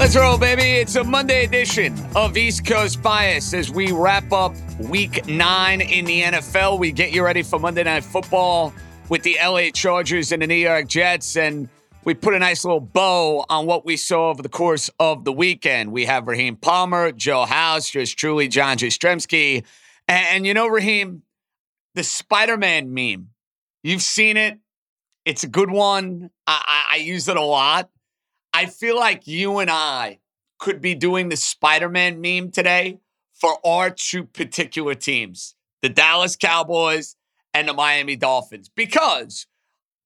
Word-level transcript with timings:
Let's 0.00 0.16
roll, 0.16 0.38
baby. 0.38 0.62
It's 0.62 0.96
a 0.96 1.04
Monday 1.04 1.44
edition 1.44 1.94
of 2.16 2.34
East 2.34 2.64
Coast 2.64 3.02
Bias 3.02 3.52
as 3.52 3.70
we 3.70 3.92
wrap 3.92 4.32
up 4.32 4.54
week 4.78 5.26
nine 5.28 5.82
in 5.82 6.06
the 6.06 6.22
NFL. 6.22 6.78
We 6.78 6.90
get 6.90 7.12
you 7.12 7.22
ready 7.22 7.42
for 7.42 7.58
Monday 7.58 7.82
Night 7.82 8.02
Football 8.02 8.72
with 9.10 9.22
the 9.24 9.36
LA 9.44 9.68
Chargers 9.74 10.32
and 10.32 10.40
the 10.40 10.46
New 10.46 10.54
York 10.54 10.88
Jets. 10.88 11.36
And 11.36 11.68
we 12.04 12.14
put 12.14 12.32
a 12.32 12.38
nice 12.38 12.64
little 12.64 12.80
bow 12.80 13.44
on 13.50 13.66
what 13.66 13.84
we 13.84 13.98
saw 13.98 14.30
over 14.30 14.42
the 14.42 14.48
course 14.48 14.88
of 14.98 15.24
the 15.24 15.32
weekend. 15.32 15.92
We 15.92 16.06
have 16.06 16.26
Raheem 16.26 16.56
Palmer, 16.56 17.12
Joe 17.12 17.44
House, 17.44 17.90
just 17.90 18.18
truly 18.18 18.48
John 18.48 18.78
Jastremski. 18.78 19.64
And, 20.08 20.26
and 20.30 20.46
you 20.46 20.54
know, 20.54 20.66
Raheem, 20.66 21.24
the 21.94 22.04
Spider 22.04 22.56
Man 22.56 22.94
meme, 22.94 23.28
you've 23.82 24.00
seen 24.00 24.38
it. 24.38 24.60
It's 25.26 25.44
a 25.44 25.48
good 25.48 25.70
one. 25.70 26.30
I, 26.46 26.86
I, 26.88 26.94
I 26.94 26.96
use 27.00 27.28
it 27.28 27.36
a 27.36 27.42
lot. 27.42 27.90
I 28.60 28.66
feel 28.66 28.96
like 28.96 29.26
you 29.26 29.60
and 29.60 29.70
I 29.70 30.18
could 30.58 30.82
be 30.82 30.94
doing 30.94 31.30
the 31.30 31.36
Spider 31.38 31.88
Man 31.88 32.20
meme 32.20 32.50
today 32.50 33.00
for 33.32 33.56
our 33.64 33.88
two 33.88 34.24
particular 34.24 34.94
teams 34.94 35.54
the 35.80 35.88
Dallas 35.88 36.36
Cowboys 36.36 37.16
and 37.54 37.66
the 37.66 37.72
Miami 37.72 38.16
Dolphins 38.16 38.68
because 38.68 39.46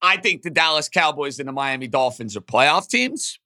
I 0.01 0.15
think 0.15 0.43
the 0.43 0.49
Dallas 0.49 0.87
Cowboys 0.87 1.37
and 1.37 1.49
the 1.49 1.51
Miami 1.51 1.89
Dolphins 1.89 2.37
are 2.37 2.41
playoff 2.41 2.87
teams. 2.87 3.39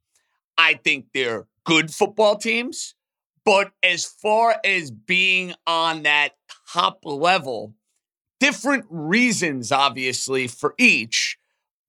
I 0.59 0.75
think 0.75 1.07
they're 1.11 1.47
good 1.63 1.91
football 1.91 2.35
teams. 2.35 2.93
But 3.43 3.71
as 3.81 4.05
far 4.05 4.57
as 4.63 4.91
being 4.91 5.55
on 5.65 6.03
that 6.03 6.33
top 6.71 6.99
level, 7.03 7.73
different 8.39 8.85
reasons, 8.91 9.71
obviously, 9.71 10.45
for 10.47 10.75
each. 10.77 11.38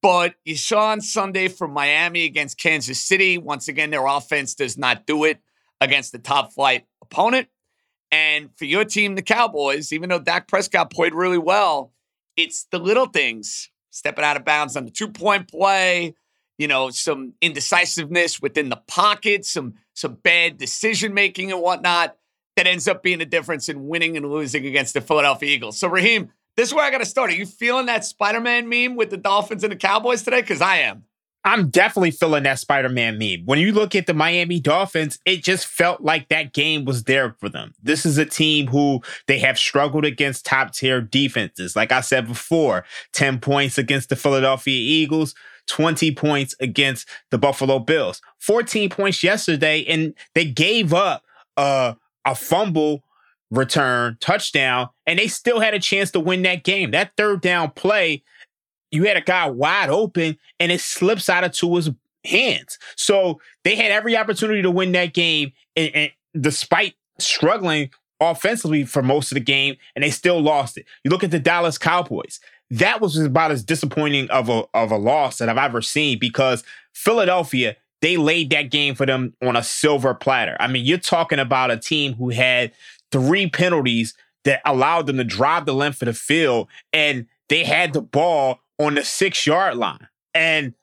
But 0.03 0.35
you 0.45 0.57
saw 0.57 0.91
on 0.91 1.01
Sunday 1.01 1.49
from 1.49 1.73
Miami 1.73 2.25
against 2.25 2.59
Kansas 2.59 3.03
City. 3.03 3.37
Once 3.37 3.69
again, 3.69 3.91
their 3.91 4.07
offense 4.07 4.55
does 4.55 4.79
not 4.79 5.07
do 5.07 5.25
it 5.25 5.39
against 5.81 6.13
the 6.13 6.19
top 6.19 6.53
flight 6.53 6.87
opponent. 7.03 7.49
And 8.11 8.51
for 8.57 8.65
your 8.65 8.85
team, 8.85 9.15
the 9.15 9.23
Cowboys, 9.23 9.93
even 9.93 10.09
though 10.09 10.19
Dak 10.19 10.49
Prescott 10.49 10.91
played 10.91 11.15
really 11.15 11.39
well, 11.39 11.93
it's 12.37 12.67
the 12.71 12.79
little 12.79 13.07
things 13.07 13.71
stepping 13.91 14.25
out 14.25 14.37
of 14.37 14.45
bounds 14.45 14.77
on 14.77 14.85
the 14.85 14.91
two 14.91 15.09
point 15.09 15.51
play, 15.51 16.15
you 16.59 16.67
know, 16.67 16.91
some 16.91 17.35
indecisiveness 17.41 18.41
within 18.41 18.69
the 18.69 18.81
pocket, 18.89 19.45
some 19.45 19.75
some 19.95 20.15
bad 20.15 20.57
decision 20.57 21.13
making 21.13 21.53
and 21.53 21.61
whatnot 21.61 22.17
that 22.57 22.67
ends 22.67 22.89
up 22.89 23.03
being 23.03 23.19
the 23.19 23.27
difference 23.27 23.69
in 23.69 23.87
winning 23.87 24.17
and 24.17 24.31
losing 24.31 24.67
against 24.67 24.95
the 24.95 25.01
Philadelphia 25.01 25.51
Eagles. 25.51 25.79
So 25.79 25.89
Raheem, 25.89 26.31
this 26.57 26.69
is 26.69 26.75
where 26.75 26.85
I 26.85 26.91
got 26.91 26.99
to 26.99 27.07
start. 27.07 27.31
Are 27.31 27.35
you 27.35 27.47
feeling 27.47 27.87
that 27.87 28.05
Spider-Man 28.05 28.69
meme 28.69 28.97
with 28.97 29.11
the 29.11 29.17
Dolphins 29.17 29.65
and 29.65 29.73
the 29.73 29.77
Cowboys 29.77 30.23
today? 30.23 30.41
Because 30.41 30.61
I 30.61 30.77
am. 30.77 31.05
I'm 31.45 31.71
definitely 31.71 32.11
feeling 32.11 32.43
that 32.43 32.59
Spider 32.59 32.91
Man 32.91 33.17
meme. 33.17 33.47
When 33.47 33.59
you 33.59 33.73
look 33.73 33.95
at 33.95 34.07
the 34.07 34.13
Miami 34.13 34.61
Dolphins, 34.61 35.19
it 35.25 35.43
just 35.43 35.67
felt 35.67 36.03
like 36.03 36.29
that 36.29 36.53
game 36.53 36.85
was 36.85 37.05
there 37.05 37.35
for 37.41 37.49
them. 37.49 37.75
This 37.83 38.05
is 38.05 38.19
a 38.19 38.27
team 38.27 38.67
who 38.67 39.01
they 39.27 39.39
have 39.39 39.59
struggled 39.59 40.05
against 40.05 40.45
top 40.45 40.75
tier 40.75 41.01
defenses. 41.01 41.75
Like 41.75 41.93
I 41.93 42.03
said 42.03 42.27
before, 42.27 42.85
10 43.13 43.41
points 43.41 43.79
against 43.79 44.11
the 44.11 44.17
Philadelphia 44.17 44.79
Eagles, 44.79 45.35
20 45.69 46.15
points 46.15 46.55
against 46.61 47.09
the 47.31 47.39
Buffalo 47.39 47.79
Bills, 47.79 48.21
14 48.41 48.91
points 48.91 49.23
yesterday, 49.23 49.85
and 49.87 50.15
they 50.35 50.45
gave 50.45 50.93
up 50.93 51.25
uh, 51.57 51.95
a 52.27 52.35
fumble 52.35 53.03
return 53.51 54.17
touchdown, 54.21 54.89
and 55.07 55.19
they 55.19 55.29
still 55.29 55.61
had 55.61 55.75
a 55.75 55.81
chance 55.81 56.11
to 56.13 56.21
win 56.21 56.43
that 56.43 56.65
game. 56.65 56.93
That 56.93 57.13
third 57.17 57.41
down 57.41 57.71
play 57.73 58.23
you 58.91 59.05
had 59.05 59.17
a 59.17 59.21
guy 59.21 59.49
wide 59.49 59.91
open 59.91 60.39
and 60.59 60.73
it 60.73 60.81
slips 60.81 61.29
out 61.29 61.45
of 61.45 61.53
Tua's 61.53 61.91
hands. 62.25 62.79
So 62.97 63.41
they 63.65 63.77
had 63.77 63.93
every 63.93 64.17
opportunity 64.17 64.63
to 64.63 64.71
win 64.71 64.93
that 64.93 65.15
game, 65.15 65.53
and, 65.77 65.95
and 65.95 66.11
despite 66.39 66.95
struggling 67.19 67.91
offensively 68.21 68.85
for 68.85 69.03
most 69.03 69.33
of 69.33 69.37
the 69.37 69.41
game, 69.41 69.77
and 69.95 70.03
they 70.03 70.11
still 70.11 70.41
lost 70.41 70.77
it. 70.77 70.87
You 71.05 71.11
look 71.11 71.25
at 71.25 71.31
the 71.31 71.39
Dallas 71.39 71.79
Cowboys. 71.79 72.41
That 72.73 73.01
was 73.01 73.17
about 73.17 73.51
as 73.51 73.65
disappointing 73.65 74.31
of 74.31 74.49
a 74.49 74.65
of 74.75 74.93
a 74.93 74.97
loss 74.97 75.39
that 75.39 75.49
I've 75.49 75.59
ever 75.59 75.83
seen 75.83 76.19
because 76.19 76.63
Philadelphia 76.95 77.77
they 78.01 78.17
laid 78.17 78.49
that 78.51 78.71
game 78.71 78.95
for 78.95 79.05
them 79.05 79.35
on 79.43 79.57
a 79.57 79.63
silver 79.63 80.15
platter. 80.15 80.57
I 80.59 80.69
mean, 80.69 80.87
you're 80.87 80.97
talking 80.97 81.39
about 81.39 81.71
a 81.71 81.77
team 81.77 82.15
who 82.15 82.31
had 82.31 82.73
three 83.13 83.49
penalties 83.49 84.15
that 84.45 84.61
allowed 84.65 85.07
them 85.07 85.19
to 85.19 85.25
drive 85.25 85.67
the 85.67 85.75
length 85.75 86.03
of 86.03 86.07
the 86.07 86.15
field, 86.15 86.69
and 86.93 87.27
they 87.49 87.65
had 87.65 87.93
the 87.93 88.03
ball 88.03 88.61
on 88.79 88.95
the 88.95 89.05
six 89.05 89.47
yard 89.47 89.77
line. 89.77 90.09
And 90.33 90.75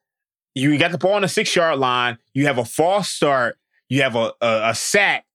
you 0.54 0.78
got 0.78 0.92
the 0.92 0.98
ball 0.98 1.14
on 1.14 1.22
the 1.22 1.28
six 1.28 1.56
yard 1.56 1.80
line, 1.80 2.18
you 2.34 2.46
have 2.48 2.58
a 2.58 2.66
false 2.66 3.10
start, 3.10 3.58
you 3.90 4.02
have 4.02 4.16
a, 4.16 4.34
a, 4.42 4.70
a 4.70 4.76
sack, 4.76 5.26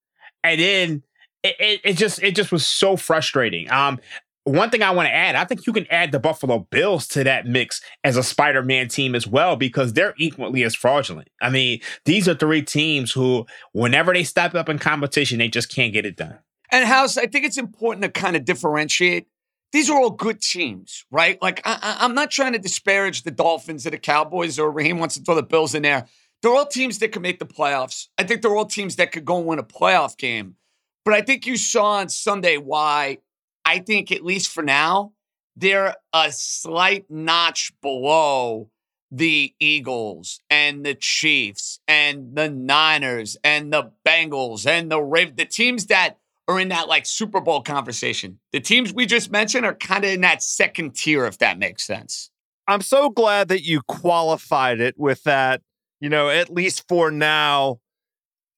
and 0.44 0.60
then 0.60 1.02
it, 1.42 1.56
it, 1.58 1.80
it, 1.84 1.96
just 1.96 2.22
it 2.22 2.34
just 2.34 2.52
was 2.52 2.66
so 2.66 2.96
frustrating. 2.96 3.70
Um, 3.70 3.98
one 4.44 4.70
thing 4.70 4.82
I 4.82 4.90
want 4.90 5.06
to 5.06 5.14
add, 5.14 5.36
I 5.36 5.44
think 5.44 5.66
you 5.66 5.72
can 5.72 5.86
add 5.88 6.10
the 6.10 6.18
Buffalo 6.18 6.66
Bills 6.70 7.06
to 7.08 7.22
that 7.24 7.46
mix 7.46 7.80
as 8.02 8.16
a 8.16 8.24
Spider-Man 8.24 8.88
team 8.88 9.14
as 9.14 9.26
well 9.26 9.54
because 9.54 9.92
they're 9.92 10.14
equally 10.18 10.64
as 10.64 10.74
fraudulent. 10.74 11.28
I 11.40 11.48
mean, 11.50 11.80
these 12.06 12.28
are 12.28 12.34
three 12.34 12.62
teams 12.62 13.12
who, 13.12 13.46
whenever 13.70 14.12
they 14.12 14.24
step 14.24 14.56
up 14.56 14.68
in 14.68 14.80
competition, 14.80 15.38
they 15.38 15.46
just 15.46 15.72
can't 15.72 15.92
get 15.92 16.06
it 16.06 16.16
done. 16.16 16.38
And 16.72 16.86
House, 16.86 17.16
I 17.16 17.26
think 17.26 17.44
it's 17.44 17.58
important 17.58 18.02
to 18.02 18.10
kind 18.10 18.34
of 18.34 18.44
differentiate 18.44 19.28
these 19.72 19.88
are 19.88 19.98
all 19.98 20.10
good 20.10 20.40
teams, 20.40 21.06
right? 21.10 21.40
Like 21.40 21.62
I, 21.64 21.98
am 22.00 22.14
not 22.14 22.30
trying 22.30 22.52
to 22.52 22.58
disparage 22.58 23.22
the 23.22 23.30
Dolphins 23.30 23.86
or 23.86 23.90
the 23.90 23.98
Cowboys 23.98 24.58
or 24.58 24.70
Raheem 24.70 24.98
wants 24.98 25.16
to 25.16 25.22
throw 25.22 25.34
the 25.34 25.42
Bills 25.42 25.74
in 25.74 25.82
there. 25.82 26.06
They're 26.42 26.54
all 26.54 26.66
teams 26.66 26.98
that 26.98 27.12
can 27.12 27.22
make 27.22 27.38
the 27.38 27.46
playoffs. 27.46 28.08
I 28.18 28.24
think 28.24 28.42
they're 28.42 28.54
all 28.54 28.66
teams 28.66 28.96
that 28.96 29.12
could 29.12 29.24
go 29.24 29.38
and 29.38 29.46
win 29.46 29.58
a 29.58 29.62
playoff 29.62 30.18
game. 30.18 30.56
But 31.04 31.14
I 31.14 31.22
think 31.22 31.46
you 31.46 31.56
saw 31.56 31.92
on 31.92 32.08
Sunday 32.10 32.58
why 32.58 33.18
I 33.64 33.78
think, 33.78 34.12
at 34.12 34.24
least 34.24 34.50
for 34.50 34.62
now, 34.62 35.12
they're 35.56 35.94
a 36.12 36.32
slight 36.32 37.06
notch 37.08 37.72
below 37.80 38.70
the 39.10 39.54
Eagles 39.60 40.40
and 40.50 40.84
the 40.84 40.94
Chiefs 40.94 41.80
and 41.86 42.34
the 42.34 42.50
Niners 42.50 43.36
and 43.44 43.72
the 43.72 43.92
Bengals 44.06 44.66
and 44.66 44.90
the 44.90 45.02
Rav- 45.02 45.36
the 45.36 45.44
teams 45.44 45.86
that 45.86 46.18
are 46.48 46.58
in 46.58 46.68
that 46.68 46.88
like 46.88 47.06
Super 47.06 47.40
Bowl 47.40 47.62
conversation. 47.62 48.38
The 48.52 48.60
teams 48.60 48.92
we 48.92 49.06
just 49.06 49.30
mentioned 49.30 49.64
are 49.64 49.74
kind 49.74 50.04
of 50.04 50.10
in 50.10 50.20
that 50.22 50.42
second 50.42 50.94
tier, 50.94 51.24
if 51.24 51.38
that 51.38 51.58
makes 51.58 51.84
sense. 51.84 52.30
I'm 52.66 52.80
so 52.80 53.10
glad 53.10 53.48
that 53.48 53.62
you 53.62 53.82
qualified 53.88 54.80
it 54.80 54.94
with 54.98 55.22
that, 55.24 55.62
you 56.00 56.08
know, 56.08 56.28
at 56.28 56.52
least 56.52 56.84
for 56.88 57.10
now, 57.10 57.80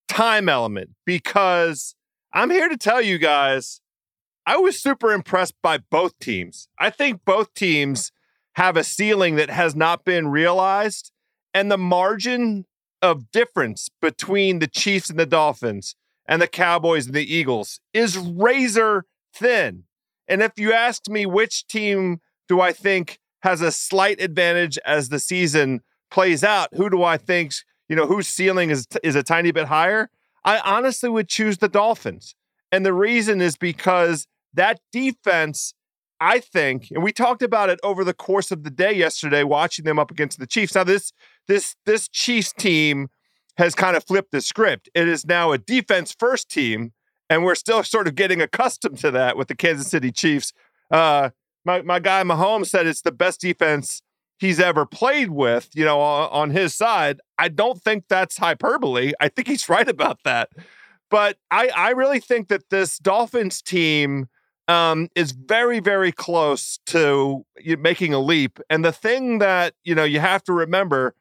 time 0.08 0.48
element, 0.48 0.90
because 1.04 1.94
I'm 2.32 2.50
here 2.50 2.68
to 2.68 2.76
tell 2.76 3.00
you 3.00 3.18
guys, 3.18 3.80
I 4.46 4.58
was 4.58 4.80
super 4.80 5.12
impressed 5.12 5.54
by 5.62 5.78
both 5.78 6.18
teams. 6.18 6.68
I 6.78 6.90
think 6.90 7.22
both 7.24 7.54
teams 7.54 8.12
have 8.56 8.76
a 8.76 8.84
ceiling 8.84 9.36
that 9.36 9.50
has 9.50 9.74
not 9.74 10.04
been 10.04 10.28
realized, 10.28 11.10
and 11.52 11.70
the 11.70 11.78
margin 11.78 12.66
of 13.00 13.30
difference 13.30 13.88
between 14.00 14.58
the 14.58 14.66
Chiefs 14.66 15.10
and 15.10 15.18
the 15.18 15.26
Dolphins 15.26 15.96
and 16.26 16.40
the 16.40 16.46
Cowboys 16.46 17.06
and 17.06 17.14
the 17.14 17.34
Eagles 17.34 17.80
is 17.92 18.16
razor 18.16 19.04
thin. 19.34 19.84
And 20.28 20.42
if 20.42 20.52
you 20.56 20.72
ask 20.72 21.08
me 21.08 21.26
which 21.26 21.66
team 21.66 22.20
do 22.48 22.60
I 22.60 22.72
think 22.72 23.18
has 23.42 23.60
a 23.60 23.72
slight 23.72 24.20
advantage 24.20 24.78
as 24.86 25.10
the 25.10 25.18
season 25.18 25.82
plays 26.10 26.42
out, 26.42 26.68
who 26.72 26.88
do 26.88 27.02
I 27.02 27.18
think, 27.18 27.52
you 27.88 27.96
know, 27.96 28.06
whose 28.06 28.26
ceiling 28.28 28.70
is 28.70 28.86
is 29.02 29.14
a 29.14 29.22
tiny 29.22 29.50
bit 29.50 29.66
higher? 29.66 30.10
I 30.44 30.58
honestly 30.60 31.08
would 31.08 31.28
choose 31.28 31.58
the 31.58 31.68
Dolphins. 31.68 32.34
And 32.72 32.84
the 32.84 32.92
reason 32.92 33.40
is 33.40 33.56
because 33.56 34.26
that 34.54 34.80
defense, 34.92 35.74
I 36.20 36.40
think, 36.40 36.90
and 36.90 37.02
we 37.02 37.12
talked 37.12 37.42
about 37.42 37.70
it 37.70 37.80
over 37.82 38.04
the 38.04 38.14
course 38.14 38.50
of 38.50 38.64
the 38.64 38.70
day 38.70 38.92
yesterday, 38.92 39.42
watching 39.42 39.84
them 39.84 39.98
up 39.98 40.10
against 40.10 40.38
the 40.38 40.46
Chiefs. 40.46 40.74
Now, 40.74 40.84
this 40.84 41.12
this 41.48 41.76
this 41.86 42.08
Chiefs 42.08 42.52
team 42.52 43.08
has 43.56 43.74
kind 43.74 43.96
of 43.96 44.04
flipped 44.04 44.32
the 44.32 44.40
script. 44.40 44.88
It 44.94 45.08
is 45.08 45.26
now 45.26 45.52
a 45.52 45.58
defense 45.58 46.14
first 46.18 46.50
team, 46.50 46.92
and 47.30 47.44
we're 47.44 47.54
still 47.54 47.82
sort 47.82 48.08
of 48.08 48.14
getting 48.14 48.40
accustomed 48.40 48.98
to 48.98 49.10
that 49.12 49.36
with 49.36 49.48
the 49.48 49.54
Kansas 49.54 49.88
City 49.88 50.10
Chiefs. 50.10 50.52
Uh, 50.90 51.30
my 51.64 51.82
my 51.82 51.98
guy 51.98 52.22
Mahomes 52.22 52.66
said 52.66 52.86
it's 52.86 53.02
the 53.02 53.12
best 53.12 53.40
defense 53.40 54.02
he's 54.38 54.60
ever 54.60 54.84
played 54.84 55.30
with, 55.30 55.70
you 55.74 55.84
know, 55.84 56.00
on, 56.00 56.28
on 56.30 56.50
his 56.50 56.74
side. 56.74 57.20
I 57.38 57.48
don't 57.48 57.80
think 57.80 58.04
that's 58.08 58.38
hyperbole. 58.38 59.12
I 59.20 59.28
think 59.28 59.48
he's 59.48 59.68
right 59.68 59.88
about 59.88 60.18
that. 60.24 60.50
But 61.10 61.38
I, 61.50 61.68
I 61.68 61.90
really 61.90 62.20
think 62.20 62.48
that 62.48 62.70
this 62.70 62.98
Dolphins 62.98 63.62
team 63.62 64.28
um, 64.66 65.08
is 65.14 65.32
very, 65.32 65.78
very 65.78 66.10
close 66.10 66.78
to 66.86 67.44
making 67.78 68.14
a 68.14 68.18
leap. 68.18 68.58
And 68.70 68.84
the 68.84 68.92
thing 68.92 69.38
that, 69.38 69.74
you 69.84 69.94
know, 69.94 70.04
you 70.04 70.20
have 70.20 70.42
to 70.44 70.52
remember 70.52 71.14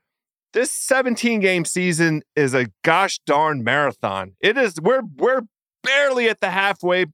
this 0.54 0.72
17 0.72 1.40
game 1.40 1.66
season 1.66 2.22
is 2.36 2.54
a 2.54 2.68
gosh 2.84 3.20
darn 3.26 3.64
marathon. 3.64 4.34
It 4.40 4.58
is, 4.58 4.76
we're, 4.82 5.02
we're 5.18 5.42
barely 5.84 6.30
at 6.30 6.40
the 6.40 6.50
halfway 6.50 7.08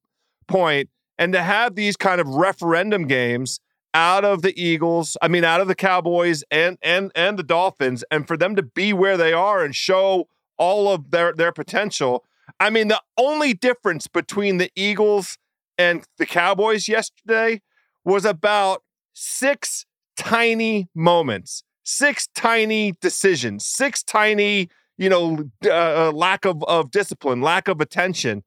point, 0.47 0.89
And 1.17 1.33
to 1.33 1.41
have 1.41 1.75
these 1.75 1.95
kind 1.97 2.21
of 2.21 2.27
referendum 2.27 3.07
games 3.07 3.59
out 3.93 4.23
of 4.23 4.41
the 4.41 4.59
Eagles, 4.61 5.17
I 5.21 5.27
mean, 5.27 5.43
out 5.43 5.61
of 5.61 5.67
the 5.67 5.75
Cowboys 5.75 6.43
and 6.51 6.77
and 6.81 7.11
and 7.15 7.37
the 7.37 7.43
Dolphins, 7.43 8.03
and 8.11 8.27
for 8.27 8.37
them 8.37 8.55
to 8.55 8.63
be 8.63 8.93
where 8.93 9.17
they 9.17 9.33
are 9.33 9.63
and 9.63 9.75
show 9.75 10.27
all 10.57 10.89
of 10.89 11.11
their 11.11 11.33
their 11.33 11.51
potential. 11.51 12.23
I 12.59 12.69
mean, 12.69 12.87
the 12.87 13.01
only 13.17 13.53
difference 13.53 14.07
between 14.07 14.57
the 14.57 14.71
Eagles 14.75 15.37
and 15.77 16.03
the 16.17 16.25
Cowboys 16.25 16.87
yesterday 16.87 17.61
was 18.03 18.25
about 18.25 18.83
six 19.13 19.85
tiny 20.17 20.89
moments, 20.95 21.63
six 21.89 22.27
tiny 22.35 22.93
decisions, 23.01 23.65
six 23.65 24.03
tiny, 24.03 24.69
you 24.97 25.09
know, 25.09 25.49
uh, 25.65 25.69
uh, 26.09 26.11
lack 26.13 26.45
of, 26.45 26.63
of 26.65 26.91
discipline, 26.91 27.41
lack 27.41 27.67
of 27.67 27.81
attention. 27.81 28.43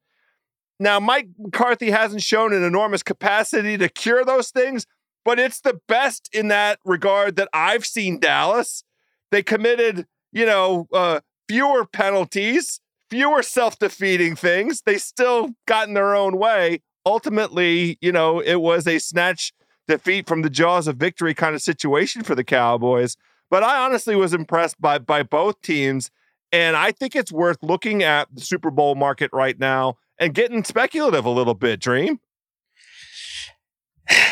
Now, 0.79 0.99
Mike 0.99 1.27
McCarthy 1.37 1.91
hasn't 1.91 2.23
shown 2.23 2.53
an 2.53 2.63
enormous 2.63 3.03
capacity 3.03 3.77
to 3.77 3.89
cure 3.89 4.23
those 4.25 4.49
things, 4.49 4.85
but 5.25 5.39
it's 5.39 5.61
the 5.61 5.79
best 5.87 6.29
in 6.33 6.47
that 6.47 6.79
regard 6.85 7.35
that 7.35 7.49
I've 7.53 7.85
seen 7.85 8.19
Dallas. 8.19 8.83
They 9.31 9.43
committed, 9.43 10.07
you 10.31 10.45
know, 10.45 10.87
uh, 10.93 11.19
fewer 11.47 11.85
penalties, 11.85 12.79
fewer 13.09 13.43
self 13.43 13.77
defeating 13.77 14.35
things. 14.35 14.81
They 14.85 14.97
still 14.97 15.51
got 15.67 15.87
in 15.87 15.93
their 15.93 16.15
own 16.15 16.37
way. 16.37 16.81
Ultimately, 17.05 17.97
you 18.01 18.11
know, 18.11 18.39
it 18.39 18.61
was 18.61 18.87
a 18.87 18.99
snatch 18.99 19.51
defeat 19.87 20.27
from 20.27 20.43
the 20.43 20.49
jaws 20.49 20.87
of 20.87 20.95
victory 20.95 21.33
kind 21.33 21.55
of 21.55 21.61
situation 21.61 22.23
for 22.23 22.35
the 22.35 22.43
Cowboys. 22.43 23.17
But 23.53 23.61
I 23.61 23.85
honestly 23.85 24.15
was 24.15 24.33
impressed 24.33 24.81
by 24.81 24.97
by 24.97 25.21
both 25.21 25.61
teams. 25.61 26.09
And 26.51 26.75
I 26.75 26.91
think 26.91 27.15
it's 27.15 27.31
worth 27.31 27.59
looking 27.61 28.01
at 28.01 28.27
the 28.33 28.41
Super 28.41 28.71
Bowl 28.71 28.95
market 28.95 29.29
right 29.31 29.59
now 29.59 29.97
and 30.17 30.33
getting 30.33 30.63
speculative 30.63 31.23
a 31.23 31.29
little 31.29 31.53
bit, 31.53 31.79
Dream. 31.79 32.19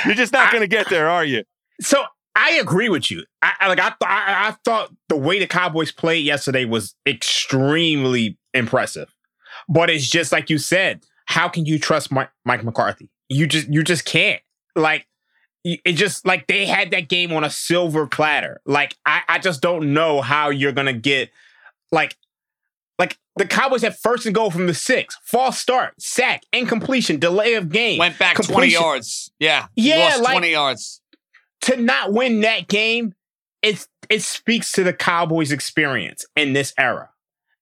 You're 0.07 0.15
just 0.15 0.33
not 0.33 0.51
going 0.51 0.63
to 0.63 0.68
get 0.68 0.89
there, 0.89 1.07
are 1.07 1.23
you? 1.23 1.44
So 1.81 2.03
I 2.33 2.53
agree 2.53 2.89
with 2.89 3.12
you. 3.12 3.23
I, 3.44 3.53
I 3.59 3.68
like 3.68 3.79
I, 3.79 3.89
I 4.01 4.47
I 4.47 4.56
thought 4.65 4.91
the 5.07 5.18
way 5.18 5.38
the 5.38 5.45
Cowboys 5.45 5.91
played 5.91 6.25
yesterday 6.25 6.65
was 6.65 6.95
extremely 7.07 8.39
impressive, 8.56 9.13
but 9.69 9.91
it's 9.91 10.09
just 10.09 10.31
like 10.31 10.50
you 10.50 10.57
said. 10.57 11.06
How 11.27 11.47
can 11.47 11.68
you 11.68 11.77
trust 11.77 12.12
Mike, 12.12 12.31
Mike 12.44 12.63
McCarthy? 12.63 13.12
You 13.29 13.45
just 13.45 13.68
you 13.68 13.83
just 13.83 14.03
can't. 14.03 14.41
Like 14.75 15.06
it 15.63 15.93
just 15.93 16.25
like 16.25 16.47
they 16.47 16.65
had 16.65 16.91
that 16.91 17.07
game 17.07 17.31
on 17.31 17.43
a 17.43 17.49
silver 17.49 18.07
platter. 18.07 18.61
Like 18.65 18.97
I 19.05 19.21
I 19.27 19.39
just 19.39 19.61
don't 19.61 19.93
know 19.93 20.21
how 20.21 20.49
you're 20.49 20.71
gonna 20.71 20.93
get 20.93 21.29
like 21.91 22.17
like 23.01 23.17
the 23.35 23.45
Cowboys 23.45 23.81
had 23.81 23.97
first 23.97 24.25
and 24.25 24.35
goal 24.35 24.51
from 24.51 24.67
the 24.67 24.73
six, 24.73 25.17
false 25.23 25.57
start, 25.57 25.99
sack, 25.99 26.43
incompletion, 26.53 27.19
delay 27.19 27.55
of 27.55 27.69
game. 27.69 27.97
Went 27.97 28.19
back 28.19 28.35
completion. 28.35 28.55
20 28.55 28.71
yards. 28.71 29.31
Yeah. 29.39 29.67
Yeah. 29.75 30.17
Like, 30.21 30.33
20 30.33 30.51
yards. 30.51 31.01
To 31.61 31.77
not 31.77 32.13
win 32.13 32.41
that 32.41 32.67
game, 32.67 33.13
it, 33.61 33.87
it 34.09 34.21
speaks 34.21 34.71
to 34.73 34.83
the 34.83 34.93
Cowboys' 34.93 35.51
experience 35.51 36.25
in 36.35 36.53
this 36.53 36.73
era. 36.77 37.09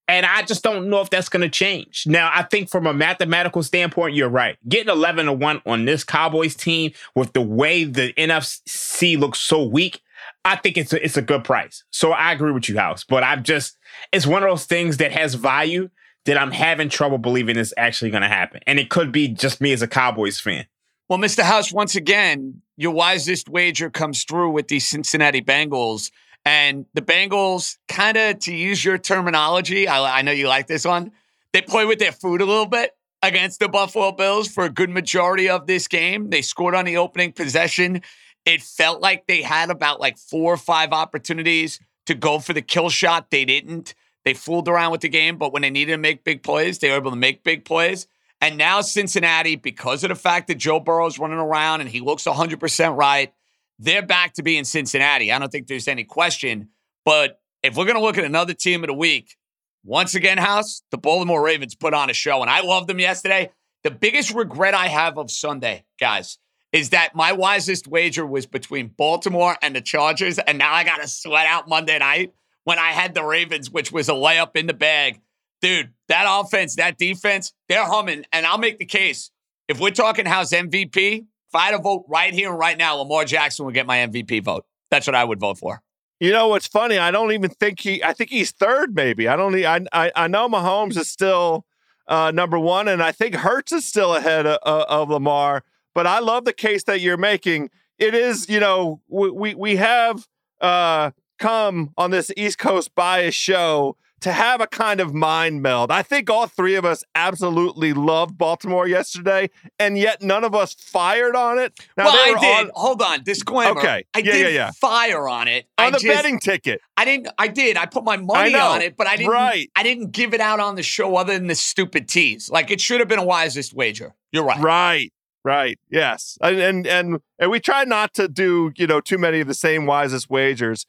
And 0.10 0.26
I 0.26 0.42
just 0.42 0.64
don't 0.64 0.90
know 0.90 1.02
if 1.02 1.12
that's 1.12 1.30
going 1.30 1.44
to 1.44 1.50
change. 1.50 2.06
Now, 2.08 2.32
I 2.34 2.42
think 2.42 2.68
from 2.68 2.88
a 2.88 2.94
mathematical 2.96 3.62
standpoint, 3.62 4.16
you're 4.16 4.28
right. 4.28 4.58
Getting 4.68 4.90
11 4.90 5.28
to 5.28 5.34
1 5.34 5.62
on 5.68 5.86
this 5.86 6.04
Cowboys 6.04 6.56
team 6.56 6.94
with 7.14 7.34
the 7.34 7.42
way 7.42 7.84
the 7.84 8.12
NFC 8.14 9.20
looks 9.20 9.38
so 9.38 9.64
weak, 9.64 10.02
I 10.44 10.56
think 10.56 10.78
it's 10.78 10.94
a, 10.94 11.06
it's 11.06 11.16
a 11.16 11.22
good 11.22 11.44
price. 11.44 11.84
So 11.92 12.12
I 12.12 12.32
agree 12.32 12.52
with 12.52 12.68
you, 12.68 12.80
House. 12.80 13.04
But 13.04 13.24
I'm 13.24 13.44
just, 13.44 13.78
it's 14.12 14.26
one 14.26 14.42
of 14.42 14.50
those 14.50 14.66
things 14.66 14.98
that 14.98 15.12
has 15.12 15.36
value 15.36 15.92
that 16.26 16.40
I'm 16.40 16.52
having 16.52 16.90
trouble 16.90 17.20
believing 17.20 17.56
is 17.56 17.72
actually 17.78 18.10
going 18.10 18.24
to 18.24 18.30
happen. 18.30 18.62
And 18.66 18.80
it 18.80 18.90
could 18.90 19.12
be 19.12 19.28
just 19.28 19.62
me 19.62 19.74
as 19.74 19.84
a 19.84 19.88
Cowboys 19.88 20.40
fan. 20.40 20.66
Well, 21.08 21.20
Mr. 21.20 21.44
House, 21.44 21.72
once 21.72 21.96
again, 21.96 22.64
your 22.78 22.94
wisest 22.94 23.48
wager 23.48 23.92
comes 23.92 24.24
through 24.24 24.50
with 24.50 24.70
the 24.70 24.80
Cincinnati 24.80 25.42
Bengals. 25.42 26.10
And 26.46 26.86
the 26.94 27.02
Bengals, 27.02 27.78
kind 27.88 28.18
of 28.18 28.40
to 28.40 28.54
use 28.54 28.84
your 28.84 28.98
terminology, 28.98 29.88
I, 29.88 30.20
I 30.20 30.22
know 30.22 30.32
you 30.32 30.48
like 30.48 30.68
this 30.68 30.86
one, 30.86 31.12
they 31.54 31.62
play 31.62 31.86
with 31.86 32.00
their 32.00 32.12
food 32.12 32.42
a 32.42 32.46
little 32.46 32.66
bit 32.66 32.92
against 33.22 33.60
the 33.60 33.68
Buffalo 33.68 34.12
Bills 34.12 34.48
for 34.48 34.64
a 34.64 34.70
good 34.70 34.90
majority 34.90 35.50
of 35.50 35.68
this 35.68 35.88
game. 35.88 36.30
They 36.30 36.42
scored 36.42 36.76
on 36.76 36.86
the 36.86 36.98
opening 36.98 37.34
possession. 37.34 38.02
It 38.46 38.62
felt 38.62 39.02
like 39.02 39.28
they 39.28 39.42
had 39.42 39.70
about 39.70 40.00
like 40.00 40.18
four 40.18 40.54
or 40.54 40.58
five 40.58 40.94
opportunities 40.94 41.80
to 42.06 42.16
go 42.16 42.40
for 42.40 42.54
the 42.54 42.62
kill 42.62 42.90
shot. 42.90 43.30
They 43.30 43.46
didn't. 43.46 43.94
They 44.26 44.34
fooled 44.34 44.68
around 44.68 44.92
with 44.92 45.02
the 45.02 45.10
game, 45.10 45.38
but 45.38 45.54
when 45.54 45.62
they 45.62 45.70
needed 45.70 45.94
to 45.94 45.98
make 45.98 46.24
big 46.24 46.44
plays, 46.44 46.80
they 46.80 46.90
were 46.90 46.98
able 46.98 47.12
to 47.12 47.18
make 47.18 47.44
big 47.44 47.66
plays. 47.66 48.08
And 48.42 48.58
now 48.58 48.82
Cincinnati, 48.82 49.56
because 49.56 50.04
of 50.04 50.10
the 50.10 50.16
fact 50.16 50.48
that 50.48 50.56
Joe 50.56 50.80
Burrow's 50.80 51.20
running 51.20 51.40
around 51.40 51.82
and 51.82 51.90
he 51.90 52.00
looks 52.00 52.24
100% 52.24 52.98
right, 52.98 53.34
they're 53.80 54.06
back 54.06 54.34
to 54.34 54.44
being 54.44 54.66
Cincinnati. 54.66 55.32
I 55.32 55.40
don't 55.40 55.52
think 55.52 55.68
there's 55.68 55.88
any 55.88 56.04
question. 56.04 56.70
But 57.06 57.40
if 57.64 57.76
we're 57.76 57.86
going 57.86 57.98
to 57.98 58.04
look 58.04 58.18
at 58.18 58.26
another 58.26 58.54
team 58.54 58.84
of 58.84 58.88
the 58.88 58.94
week, 58.94 59.36
once 59.84 60.14
again, 60.14 60.38
House, 60.38 60.82
the 60.92 60.98
Baltimore 60.98 61.42
Ravens 61.42 61.74
put 61.74 61.94
on 61.94 62.10
a 62.10 62.14
show, 62.14 62.42
and 62.42 62.50
I 62.50 62.62
loved 62.62 62.88
them 62.88 63.00
yesterday. 63.00 63.50
The 63.84 63.92
biggest 63.92 64.34
regret 64.34 64.74
I 64.74 64.88
have 64.88 65.18
of 65.18 65.32
Sunday, 65.32 65.86
guys, 66.00 66.38
is 66.74 66.90
that 66.90 67.16
my 67.16 67.32
wisest 67.32 67.88
wager 67.88 68.26
was 68.26 68.46
between 68.46 68.90
Baltimore 68.90 69.56
and 69.62 69.76
the 69.76 69.82
Chargers, 69.82 70.38
and 70.38 70.58
now 70.58 70.74
I 70.74 70.84
got 70.84 70.98
to 70.98 71.08
sweat 71.08 71.48
out 71.48 71.70
Monday 71.70 71.98
night 71.98 72.34
when 72.66 72.78
I 72.78 72.90
had 72.90 73.14
the 73.14 73.24
Ravens, 73.24 73.72
which 73.72 73.92
was 73.92 74.10
a 74.10 74.14
layup 74.14 74.56
in 74.56 74.68
the 74.68 74.74
bag. 74.74 75.22
Dude, 75.62 75.92
that 76.10 76.26
offense, 76.28 76.76
that 76.76 76.98
defense, 76.98 77.54
they're 77.68 77.86
humming. 77.86 78.26
And 78.32 78.46
I'll 78.46 78.58
make 78.58 78.80
the 78.80 78.86
case. 78.86 79.32
If 79.68 79.80
we're 79.80 79.92
talking 79.92 80.26
house 80.26 80.52
MVP, 80.52 81.26
if 81.50 81.56
I 81.56 81.66
had 81.66 81.72
to 81.72 81.80
vote 81.80 82.06
right 82.08 82.34
here 82.34 82.50
and 82.50 82.60
right 82.60 82.78
now, 82.78 82.96
Lamar 82.96 83.26
Jackson 83.26 83.66
would 83.66 83.74
get 83.74 83.88
my 83.88 83.98
MVP 83.98 84.44
vote. 84.44 84.66
That's 84.92 85.08
what 85.08 85.16
I 85.16 85.24
would 85.24 85.40
vote 85.40 85.58
for. 85.58 85.82
You 86.20 86.32
know 86.32 86.50
what's 86.50 86.68
funny? 86.68 86.98
I 86.98 87.12
don't 87.12 87.32
even 87.32 87.50
think 87.50 87.80
he. 87.80 88.04
I 88.04 88.14
think 88.14 88.30
he's 88.30 88.52
third. 88.52 88.94
Maybe 88.94 89.28
I 89.28 89.36
don't. 89.36 89.56
I 89.56 89.86
I, 89.94 90.12
I 90.16 90.28
know 90.28 90.50
Mahomes 90.50 90.98
is 90.98 91.08
still 91.08 91.66
uh, 92.08 92.32
number 92.32 92.60
one, 92.60 92.88
and 92.88 93.02
I 93.02 93.12
think 93.12 93.36
Hurts 93.36 93.72
is 93.72 93.86
still 93.86 94.16
ahead 94.16 94.46
of, 94.46 94.60
of 94.64 95.10
Lamar. 95.10 95.64
But 95.96 96.06
I 96.06 96.20
love 96.20 96.46
the 96.46 96.54
case 96.54 96.84
that 96.84 97.02
you're 97.02 97.18
making. 97.18 97.70
it 97.98 98.14
is, 98.14 98.50
you 98.50 98.60
know, 98.60 99.02
we 99.08 99.32
we, 99.32 99.56
we 99.56 99.76
have 99.78 100.28
uh, 100.62 101.12
come 101.40 101.94
on 101.98 102.12
this 102.12 102.32
East 102.36 102.60
Coast 102.60 102.94
bias 102.96 103.34
show 103.34 103.96
to 104.22 104.32
have 104.32 104.62
a 104.62 104.68
kind 104.68 105.00
of 105.00 105.14
mind 105.14 105.62
meld. 105.62 105.92
I 105.92 106.02
think 106.02 106.30
all 106.30 106.48
three 106.48 106.76
of 106.76 106.86
us 106.86 107.04
absolutely 107.16 107.94
loved 107.94 108.38
Baltimore 108.38 108.88
yesterday, 108.88 109.50
and 109.78 109.98
yet 109.98 110.22
none 110.22 110.44
of 110.44 110.54
us 110.56 110.74
fired 110.74 111.36
on 111.36 111.60
it. 111.60 111.80
Now, 111.98 112.06
well, 112.06 112.16
I 112.16 112.40
did. 112.40 112.66
On... 112.68 112.72
Hold 112.76 113.02
on, 113.02 113.24
disclaimer. 113.24 113.80
Okay, 113.80 114.06
I 114.14 114.20
yeah, 114.20 114.32
did 114.32 114.42
yeah, 114.42 114.48
yeah. 114.48 114.72
fire 114.72 115.28
on 115.28 115.48
it 115.48 115.68
on 115.78 115.88
I 115.88 115.92
the 115.92 116.00
just, 116.00 116.08
betting 116.08 116.40
ticket. 116.40 116.82
I 116.98 117.06
didn't. 117.06 117.30
I 117.38 117.48
did. 117.48 117.78
I 117.78 117.86
put 117.86 118.04
my 118.04 118.18
money 118.18 118.56
on 118.56 118.82
it, 118.82 118.98
but 118.98 119.08
I 119.08 119.16
didn't. 119.16 119.32
Right. 119.32 119.70
I 119.76 119.84
didn't 119.84 120.12
give 120.12 120.34
it 120.34 120.42
out 120.42 120.60
on 120.60 120.76
the 120.76 120.84
show 120.84 121.16
other 121.16 121.34
than 121.34 121.48
the 121.48 121.56
stupid 121.56 122.08
tease. 122.10 122.50
Like 122.50 122.72
it 122.72 122.82
should 122.82 123.00
have 123.00 123.08
been 123.10 123.20
a 123.20 123.26
wisest 123.26 123.74
wager. 123.74 124.14
You're 124.32 124.44
right. 124.44 124.60
Right. 124.60 125.14
Right. 125.44 125.80
Yes. 125.90 126.38
And, 126.42 126.60
and 126.60 126.88
and 126.88 127.20
and 127.40 127.52
we 127.52 127.60
try 127.60 127.86
not 127.86 128.14
to 128.16 128.28
do 128.28 128.72
you 128.76 128.88
know 128.88 129.00
too 129.00 129.18
many 129.18 129.40
of 129.40 129.48
the 129.48 129.54
same 129.54 129.86
wisest 129.86 130.30
wagers. 130.30 130.86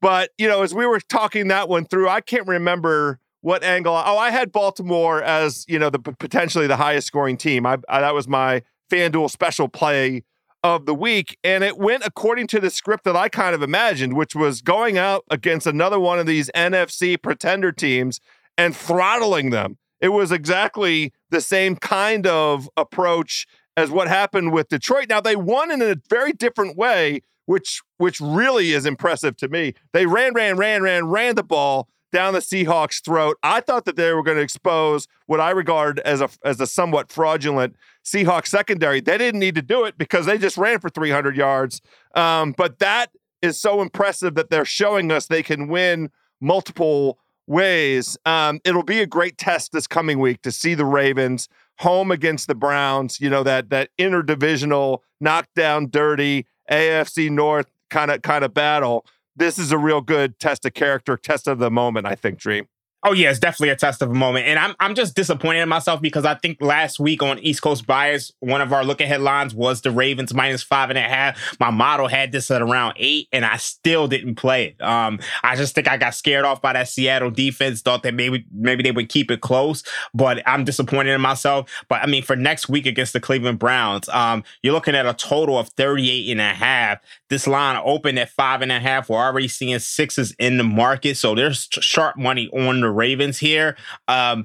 But, 0.00 0.30
you 0.38 0.48
know, 0.48 0.62
as 0.62 0.74
we 0.74 0.86
were 0.86 1.00
talking 1.00 1.48
that 1.48 1.68
one 1.68 1.86
through, 1.86 2.08
I 2.08 2.20
can't 2.20 2.46
remember 2.46 3.18
what 3.40 3.62
angle. 3.62 3.94
Oh, 3.94 4.18
I 4.18 4.30
had 4.30 4.52
Baltimore 4.52 5.22
as, 5.22 5.64
you 5.68 5.78
know, 5.78 5.90
the 5.90 5.98
potentially 5.98 6.66
the 6.66 6.76
highest 6.76 7.06
scoring 7.06 7.36
team. 7.36 7.66
I, 7.66 7.78
I 7.88 8.00
that 8.00 8.14
was 8.14 8.26
my 8.26 8.62
FanDuel 8.90 9.30
special 9.30 9.68
play 9.68 10.24
of 10.62 10.86
the 10.86 10.94
week. 10.94 11.38
And 11.44 11.62
it 11.62 11.76
went 11.76 12.06
according 12.06 12.46
to 12.48 12.60
the 12.60 12.70
script 12.70 13.04
that 13.04 13.14
I 13.14 13.28
kind 13.28 13.54
of 13.54 13.62
imagined, 13.62 14.14
which 14.16 14.34
was 14.34 14.62
going 14.62 14.96
out 14.96 15.24
against 15.30 15.66
another 15.66 16.00
one 16.00 16.18
of 16.18 16.26
these 16.26 16.50
NFC 16.56 17.20
pretender 17.20 17.70
teams 17.70 18.18
and 18.56 18.74
throttling 18.74 19.50
them. 19.50 19.76
It 20.00 20.08
was 20.08 20.32
exactly 20.32 21.12
the 21.30 21.42
same 21.42 21.76
kind 21.76 22.26
of 22.26 22.68
approach 22.76 23.46
as 23.76 23.90
what 23.90 24.08
happened 24.08 24.52
with 24.52 24.68
Detroit. 24.68 25.08
Now, 25.08 25.20
they 25.20 25.36
won 25.36 25.70
in 25.70 25.82
a 25.82 25.96
very 26.08 26.32
different 26.32 26.76
way 26.78 27.20
which 27.46 27.82
which 27.98 28.20
really 28.20 28.72
is 28.72 28.86
impressive 28.86 29.36
to 29.38 29.48
me. 29.48 29.74
They 29.92 30.06
ran, 30.06 30.34
ran, 30.34 30.56
ran, 30.56 30.82
ran, 30.82 31.06
ran 31.06 31.34
the 31.34 31.42
ball 31.42 31.88
down 32.14 32.32
the 32.32 32.40
Seahawks' 32.40 33.04
throat. 33.04 33.36
I 33.42 33.60
thought 33.60 33.84
that 33.86 33.96
they 33.96 34.12
were 34.12 34.22
going 34.22 34.36
to 34.36 34.42
expose 34.42 35.08
what 35.26 35.40
I 35.40 35.50
regard 35.50 35.98
as 36.00 36.20
a 36.20 36.30
as 36.44 36.60
a 36.60 36.66
somewhat 36.66 37.10
fraudulent 37.10 37.76
Seahawks 38.04 38.46
secondary. 38.46 39.00
They 39.00 39.18
didn't 39.18 39.40
need 39.40 39.56
to 39.56 39.62
do 39.62 39.84
it 39.84 39.98
because 39.98 40.26
they 40.26 40.38
just 40.38 40.56
ran 40.56 40.78
for 40.78 40.88
300 40.88 41.36
yards. 41.36 41.82
Um, 42.14 42.52
but 42.56 42.78
that 42.78 43.10
is 43.42 43.60
so 43.60 43.82
impressive 43.82 44.36
that 44.36 44.48
they're 44.48 44.64
showing 44.64 45.10
us 45.12 45.26
they 45.26 45.42
can 45.42 45.68
win 45.68 46.10
multiple 46.40 47.18
ways. 47.46 48.16
Um, 48.24 48.60
it'll 48.64 48.84
be 48.84 49.00
a 49.00 49.06
great 49.06 49.36
test 49.36 49.72
this 49.72 49.86
coming 49.86 50.18
week 50.18 50.40
to 50.42 50.52
see 50.52 50.74
the 50.74 50.86
Ravens 50.86 51.48
home 51.78 52.10
against 52.10 52.46
the 52.46 52.54
Browns. 52.54 53.20
You 53.20 53.28
know 53.28 53.42
that 53.42 53.70
that 53.70 53.90
interdivisional 53.98 55.00
knockdown, 55.20 55.88
dirty 55.90 56.46
AFC 56.70 57.30
North 57.30 57.66
kind 57.90 58.10
of 58.10 58.22
kind 58.22 58.44
of 58.44 58.54
battle. 58.54 59.04
This 59.36 59.58
is 59.58 59.72
a 59.72 59.78
real 59.78 60.00
good 60.00 60.38
test 60.38 60.64
of 60.64 60.74
character, 60.74 61.16
test 61.16 61.48
of 61.48 61.58
the 61.58 61.70
moment, 61.70 62.06
I 62.06 62.14
think, 62.14 62.38
Dream. 62.38 62.68
Oh 63.06 63.12
yeah, 63.12 63.28
it's 63.28 63.38
definitely 63.38 63.68
a 63.68 63.76
test 63.76 64.00
of 64.00 64.10
a 64.10 64.14
moment, 64.14 64.46
and 64.46 64.58
I'm 64.58 64.74
I'm 64.80 64.94
just 64.94 65.14
disappointed 65.14 65.60
in 65.60 65.68
myself 65.68 66.00
because 66.00 66.24
I 66.24 66.36
think 66.36 66.62
last 66.62 66.98
week 66.98 67.22
on 67.22 67.38
East 67.40 67.60
Coast 67.60 67.86
Bias, 67.86 68.32
one 68.40 68.62
of 68.62 68.72
our 68.72 68.82
look 68.82 69.02
ahead 69.02 69.20
lines 69.20 69.54
was 69.54 69.82
the 69.82 69.90
Ravens 69.90 70.32
minus 70.32 70.62
five 70.62 70.88
and 70.88 70.98
a 70.98 71.02
half. 71.02 71.38
My 71.60 71.68
model 71.68 72.08
had 72.08 72.32
this 72.32 72.50
at 72.50 72.62
around 72.62 72.94
eight, 72.96 73.28
and 73.30 73.44
I 73.44 73.58
still 73.58 74.08
didn't 74.08 74.36
play 74.36 74.68
it. 74.68 74.82
Um, 74.82 75.20
I 75.42 75.54
just 75.54 75.74
think 75.74 75.86
I 75.86 75.98
got 75.98 76.14
scared 76.14 76.46
off 76.46 76.62
by 76.62 76.72
that 76.72 76.88
Seattle 76.88 77.30
defense. 77.30 77.82
Thought 77.82 78.04
that 78.04 78.14
maybe 78.14 78.46
maybe 78.50 78.82
they 78.82 78.92
would 78.92 79.10
keep 79.10 79.30
it 79.30 79.42
close, 79.42 79.82
but 80.14 80.42
I'm 80.48 80.64
disappointed 80.64 81.12
in 81.12 81.20
myself. 81.20 81.70
But 81.90 82.02
I 82.02 82.06
mean, 82.06 82.22
for 82.22 82.36
next 82.36 82.70
week 82.70 82.86
against 82.86 83.12
the 83.12 83.20
Cleveland 83.20 83.58
Browns, 83.58 84.08
um, 84.08 84.44
you're 84.62 84.72
looking 84.72 84.94
at 84.94 85.04
a 85.04 85.12
total 85.12 85.58
of 85.58 85.68
38 85.68 86.30
and 86.30 86.40
a 86.40 86.54
half. 86.54 87.00
This 87.28 87.46
line 87.46 87.78
opened 87.84 88.18
at 88.18 88.30
five 88.30 88.62
and 88.62 88.72
a 88.72 88.80
half. 88.80 89.10
We're 89.10 89.18
already 89.18 89.48
seeing 89.48 89.78
sixes 89.78 90.34
in 90.38 90.56
the 90.56 90.64
market, 90.64 91.18
so 91.18 91.34
there's 91.34 91.68
sharp 91.70 92.16
money 92.16 92.48
on 92.48 92.80
the 92.80 92.93
Ravens 92.94 93.38
here. 93.38 93.76
Um, 94.08 94.44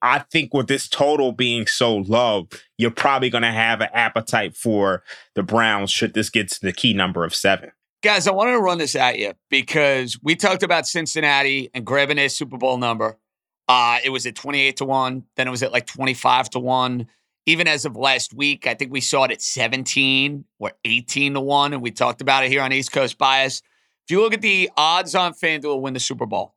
I 0.00 0.20
think 0.20 0.54
with 0.54 0.68
this 0.68 0.88
total 0.88 1.32
being 1.32 1.66
so 1.66 1.96
low, 1.96 2.48
you're 2.76 2.90
probably 2.90 3.30
going 3.30 3.42
to 3.42 3.50
have 3.50 3.80
an 3.80 3.88
appetite 3.92 4.56
for 4.56 5.02
the 5.34 5.42
Browns 5.42 5.90
should 5.90 6.14
this 6.14 6.30
get 6.30 6.48
to 6.50 6.60
the 6.60 6.72
key 6.72 6.94
number 6.94 7.24
of 7.24 7.34
seven. 7.34 7.72
Guys, 8.02 8.28
I 8.28 8.30
wanted 8.30 8.52
to 8.52 8.60
run 8.60 8.78
this 8.78 8.94
at 8.94 9.18
you 9.18 9.32
because 9.50 10.16
we 10.22 10.36
talked 10.36 10.62
about 10.62 10.86
Cincinnati 10.86 11.68
and 11.74 11.84
grabbing 11.84 12.16
their 12.16 12.28
Super 12.28 12.56
Bowl 12.56 12.78
number. 12.78 13.18
Uh, 13.66 13.98
it 14.04 14.10
was 14.10 14.24
at 14.24 14.36
28 14.36 14.76
to 14.76 14.84
1. 14.84 15.24
Then 15.36 15.48
it 15.48 15.50
was 15.50 15.64
at 15.64 15.72
like 15.72 15.86
25 15.86 16.50
to 16.50 16.58
1. 16.60 17.08
Even 17.46 17.66
as 17.66 17.84
of 17.84 17.96
last 17.96 18.32
week, 18.32 18.66
I 18.66 18.74
think 18.74 18.92
we 18.92 19.00
saw 19.00 19.24
it 19.24 19.32
at 19.32 19.42
17 19.42 20.44
or 20.60 20.72
18 20.84 21.34
to 21.34 21.40
1. 21.40 21.72
And 21.72 21.82
we 21.82 21.90
talked 21.90 22.20
about 22.20 22.44
it 22.44 22.50
here 22.50 22.62
on 22.62 22.72
East 22.72 22.92
Coast 22.92 23.18
Bias. 23.18 23.62
If 24.06 24.12
you 24.12 24.20
look 24.20 24.32
at 24.32 24.42
the 24.42 24.70
odds 24.76 25.14
on 25.14 25.34
FanDuel 25.34 25.80
win 25.80 25.92
the 25.92 26.00
Super 26.00 26.24
Bowl, 26.24 26.54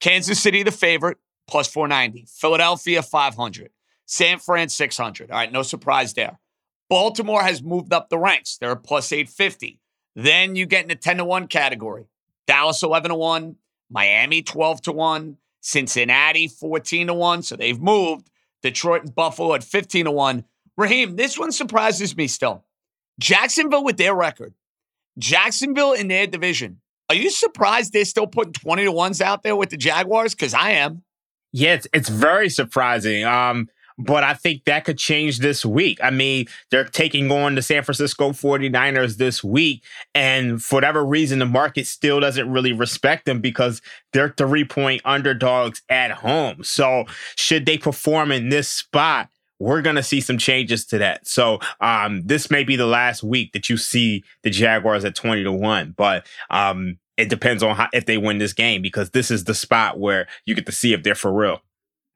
Kansas 0.00 0.40
City, 0.40 0.62
the 0.62 0.70
favorite, 0.70 1.18
plus 1.46 1.68
490. 1.68 2.26
Philadelphia, 2.28 3.02
500. 3.02 3.70
San 4.06 4.38
Fran, 4.38 4.68
600. 4.68 5.30
All 5.30 5.36
right, 5.36 5.52
no 5.52 5.62
surprise 5.62 6.14
there. 6.14 6.38
Baltimore 6.88 7.42
has 7.42 7.62
moved 7.62 7.92
up 7.92 8.08
the 8.08 8.18
ranks. 8.18 8.56
They're 8.56 8.76
plus 8.76 9.12
850. 9.12 9.80
Then 10.14 10.56
you 10.56 10.66
get 10.66 10.82
in 10.82 10.88
the 10.88 10.94
10 10.94 11.18
to 11.18 11.24
1 11.24 11.48
category. 11.48 12.06
Dallas, 12.46 12.82
11 12.82 13.10
to 13.10 13.14
1. 13.14 13.56
Miami, 13.90 14.42
12 14.42 14.82
to 14.82 14.92
1. 14.92 15.36
Cincinnati, 15.60 16.48
14 16.48 17.08
to 17.08 17.14
1. 17.14 17.42
So 17.42 17.56
they've 17.56 17.80
moved. 17.80 18.30
Detroit 18.62 19.02
and 19.02 19.14
Buffalo 19.14 19.54
at 19.54 19.64
15 19.64 20.06
to 20.06 20.10
1. 20.10 20.44
Raheem, 20.76 21.16
this 21.16 21.38
one 21.38 21.52
surprises 21.52 22.16
me 22.16 22.26
still. 22.26 22.64
Jacksonville 23.20 23.84
with 23.84 23.96
their 23.96 24.14
record. 24.14 24.54
Jacksonville 25.18 25.92
in 25.92 26.08
their 26.08 26.26
division 26.26 26.80
are 27.08 27.14
you 27.14 27.30
surprised 27.30 27.92
they're 27.92 28.04
still 28.04 28.26
putting 28.26 28.52
20 28.52 28.84
to 28.84 28.92
ones 28.92 29.20
out 29.20 29.42
there 29.42 29.56
with 29.56 29.70
the 29.70 29.76
Jaguars? 29.76 30.34
Because 30.34 30.54
I 30.54 30.72
am. 30.72 31.02
Yeah, 31.52 31.74
it's, 31.74 31.86
it's 31.92 32.08
very 32.08 32.50
surprising. 32.50 33.24
Um, 33.24 33.68
but 33.98 34.22
I 34.22 34.34
think 34.34 34.64
that 34.64 34.84
could 34.84 34.96
change 34.96 35.40
this 35.40 35.66
week. 35.66 35.98
I 36.02 36.10
mean, 36.10 36.46
they're 36.70 36.84
taking 36.84 37.30
on 37.32 37.56
the 37.56 37.62
San 37.62 37.82
Francisco 37.82 38.30
49ers 38.30 39.16
this 39.16 39.42
week. 39.42 39.82
And 40.14 40.62
for 40.62 40.76
whatever 40.76 41.04
reason, 41.04 41.40
the 41.40 41.46
market 41.46 41.86
still 41.86 42.20
doesn't 42.20 42.48
really 42.48 42.72
respect 42.72 43.26
them 43.26 43.40
because 43.40 43.82
they're 44.12 44.34
three 44.36 44.64
point 44.64 45.02
underdogs 45.04 45.82
at 45.88 46.12
home. 46.12 46.62
So, 46.62 47.06
should 47.34 47.66
they 47.66 47.76
perform 47.76 48.30
in 48.30 48.50
this 48.50 48.68
spot, 48.68 49.30
we're 49.58 49.82
going 49.82 49.96
to 49.96 50.02
see 50.02 50.20
some 50.20 50.38
changes 50.38 50.84
to 50.86 50.98
that. 50.98 51.26
So 51.26 51.58
um, 51.80 52.22
this 52.24 52.50
may 52.50 52.64
be 52.64 52.76
the 52.76 52.86
last 52.86 53.22
week 53.22 53.52
that 53.52 53.68
you 53.68 53.76
see 53.76 54.24
the 54.42 54.50
Jaguars 54.50 55.04
at 55.04 55.14
20 55.14 55.44
to 55.44 55.52
1, 55.52 55.94
but 55.96 56.26
um, 56.50 56.98
it 57.16 57.28
depends 57.28 57.62
on 57.62 57.74
how, 57.74 57.88
if 57.92 58.06
they 58.06 58.16
win 58.16 58.38
this 58.38 58.52
game 58.52 58.80
because 58.82 59.10
this 59.10 59.30
is 59.30 59.44
the 59.44 59.54
spot 59.54 59.98
where 59.98 60.28
you 60.46 60.54
get 60.54 60.66
to 60.66 60.72
see 60.72 60.92
if 60.92 61.02
they're 61.02 61.14
for 61.14 61.32
real. 61.32 61.60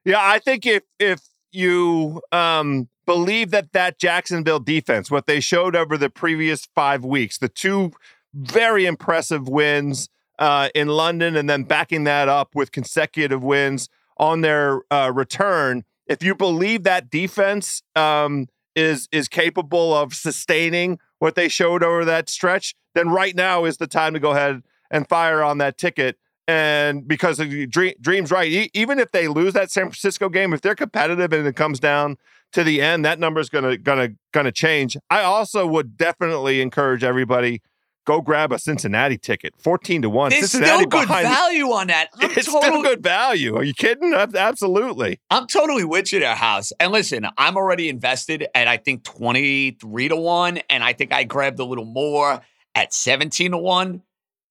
Yeah, 0.05 0.19
I 0.19 0.39
think 0.39 0.65
if 0.65 0.83
if 0.99 1.21
you 1.51 2.21
um, 2.31 2.89
believe 3.05 3.51
that 3.51 3.71
that 3.73 3.99
Jacksonville 3.99 4.59
defense, 4.59 5.09
what 5.09 5.27
they 5.27 5.39
showed 5.39 5.75
over 5.75 5.97
the 5.97 6.09
previous 6.09 6.65
five 6.75 7.05
weeks, 7.05 7.37
the 7.37 7.49
two 7.49 7.91
very 8.33 8.85
impressive 8.85 9.47
wins 9.47 10.09
uh, 10.39 10.69
in 10.75 10.87
London, 10.87 11.35
and 11.35 11.49
then 11.49 11.63
backing 11.63 12.03
that 12.05 12.27
up 12.27 12.55
with 12.55 12.71
consecutive 12.71 13.43
wins 13.43 13.87
on 14.17 14.41
their 14.41 14.81
uh, 14.91 15.11
return, 15.13 15.83
if 16.07 16.23
you 16.23 16.35
believe 16.35 16.83
that 16.83 17.09
defense 17.09 17.81
um, 17.95 18.47
is 18.75 19.07
is 19.11 19.27
capable 19.27 19.93
of 19.95 20.13
sustaining 20.13 20.99
what 21.19 21.35
they 21.35 21.47
showed 21.47 21.83
over 21.83 22.03
that 22.05 22.29
stretch, 22.29 22.75
then 22.95 23.09
right 23.09 23.35
now 23.35 23.65
is 23.65 23.77
the 23.77 23.87
time 23.87 24.13
to 24.13 24.19
go 24.19 24.31
ahead 24.31 24.61
and 24.91 25.07
fire 25.07 25.43
on 25.43 25.57
that 25.59 25.77
ticket. 25.77 26.17
And 26.47 27.07
because 27.07 27.37
dream, 27.69 27.93
dreams 28.01 28.29
right, 28.29 28.51
e- 28.51 28.69
even 28.73 28.99
if 28.99 29.11
they 29.11 29.29
lose 29.29 29.53
that 29.53 29.71
San 29.71 29.85
Francisco 29.85 30.27
game, 30.27 30.53
if 30.53 30.59
they're 30.61 30.75
competitive 30.75 31.31
and 31.31 31.47
it 31.47 31.55
comes 31.55 31.79
down 31.79 32.17
to 32.51 32.63
the 32.63 32.81
end, 32.81 33.05
that 33.05 33.19
number 33.19 33.39
is 33.39 33.49
gonna 33.49 33.77
gonna 33.77 34.09
gonna 34.33 34.51
change. 34.51 34.97
I 35.09 35.21
also 35.23 35.65
would 35.65 35.97
definitely 35.97 36.61
encourage 36.61 37.03
everybody 37.03 37.61
go 38.05 38.21
grab 38.21 38.51
a 38.51 38.59
Cincinnati 38.59 39.17
ticket. 39.17 39.53
14 39.59 40.03
to 40.03 40.09
1. 40.09 40.29
There's 40.29 40.51
Cincinnati 40.51 40.83
still 40.83 40.89
good 40.89 41.07
value 41.07 41.65
on 41.71 41.87
that. 41.87 42.09
I'm 42.19 42.31
it's 42.31 42.45
totally, 42.45 42.63
still 42.63 42.81
good 42.81 43.03
value. 43.03 43.55
Are 43.55 43.63
you 43.63 43.73
kidding? 43.73 44.13
Absolutely. 44.13 45.19
I'm 45.29 45.47
totally 45.47 45.85
with 45.85 46.11
you 46.13 46.19
there, 46.19 46.35
House. 46.35 46.71
And 46.79 46.91
listen, 46.91 47.27
I'm 47.37 47.57
already 47.57 47.89
invested 47.89 48.47
at 48.53 48.67
I 48.67 48.77
think 48.77 49.03
23 49.03 50.09
to 50.09 50.15
1. 50.15 50.57
And 50.69 50.83
I 50.83 50.93
think 50.93 51.13
I 51.13 51.23
grabbed 51.23 51.59
a 51.59 51.65
little 51.65 51.85
more 51.85 52.41
at 52.75 52.93
17 52.93 53.51
to 53.51 53.57
1. 53.57 54.01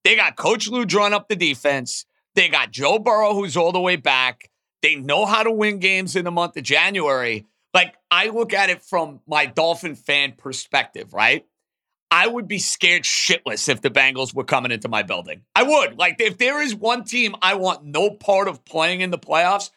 They 0.04 0.16
got 0.16 0.36
Coach 0.36 0.68
Lou 0.68 0.84
drawing 0.84 1.12
up 1.12 1.28
the 1.28 1.36
defense. 1.36 2.06
They 2.34 2.48
got 2.48 2.70
Joe 2.70 2.98
Burrow, 2.98 3.34
who's 3.34 3.56
all 3.56 3.72
the 3.72 3.80
way 3.80 3.96
back. 3.96 4.50
They 4.80 4.96
know 4.96 5.26
how 5.26 5.42
to 5.42 5.52
win 5.52 5.78
games 5.78 6.16
in 6.16 6.24
the 6.24 6.30
month 6.30 6.56
of 6.56 6.64
January. 6.64 7.46
Like, 7.72 7.94
I 8.10 8.28
look 8.28 8.52
at 8.52 8.68
it 8.68 8.82
from 8.82 9.20
my 9.26 9.46
Dolphin 9.46 9.94
fan 9.94 10.32
perspective, 10.36 11.14
right? 11.14 11.46
I 12.12 12.26
would 12.26 12.46
be 12.46 12.58
scared 12.58 13.04
shitless 13.04 13.70
if 13.70 13.80
the 13.80 13.88
Bengals 13.88 14.34
were 14.34 14.44
coming 14.44 14.70
into 14.70 14.86
my 14.86 15.02
building. 15.02 15.44
I 15.56 15.62
would. 15.62 15.98
Like, 15.98 16.20
if 16.20 16.36
there 16.36 16.60
is 16.60 16.74
one 16.74 17.04
team 17.04 17.34
I 17.40 17.54
want 17.54 17.84
no 17.84 18.10
part 18.10 18.48
of 18.48 18.66
playing 18.66 19.00
in 19.00 19.10
the 19.10 19.18
playoffs, 19.18 19.70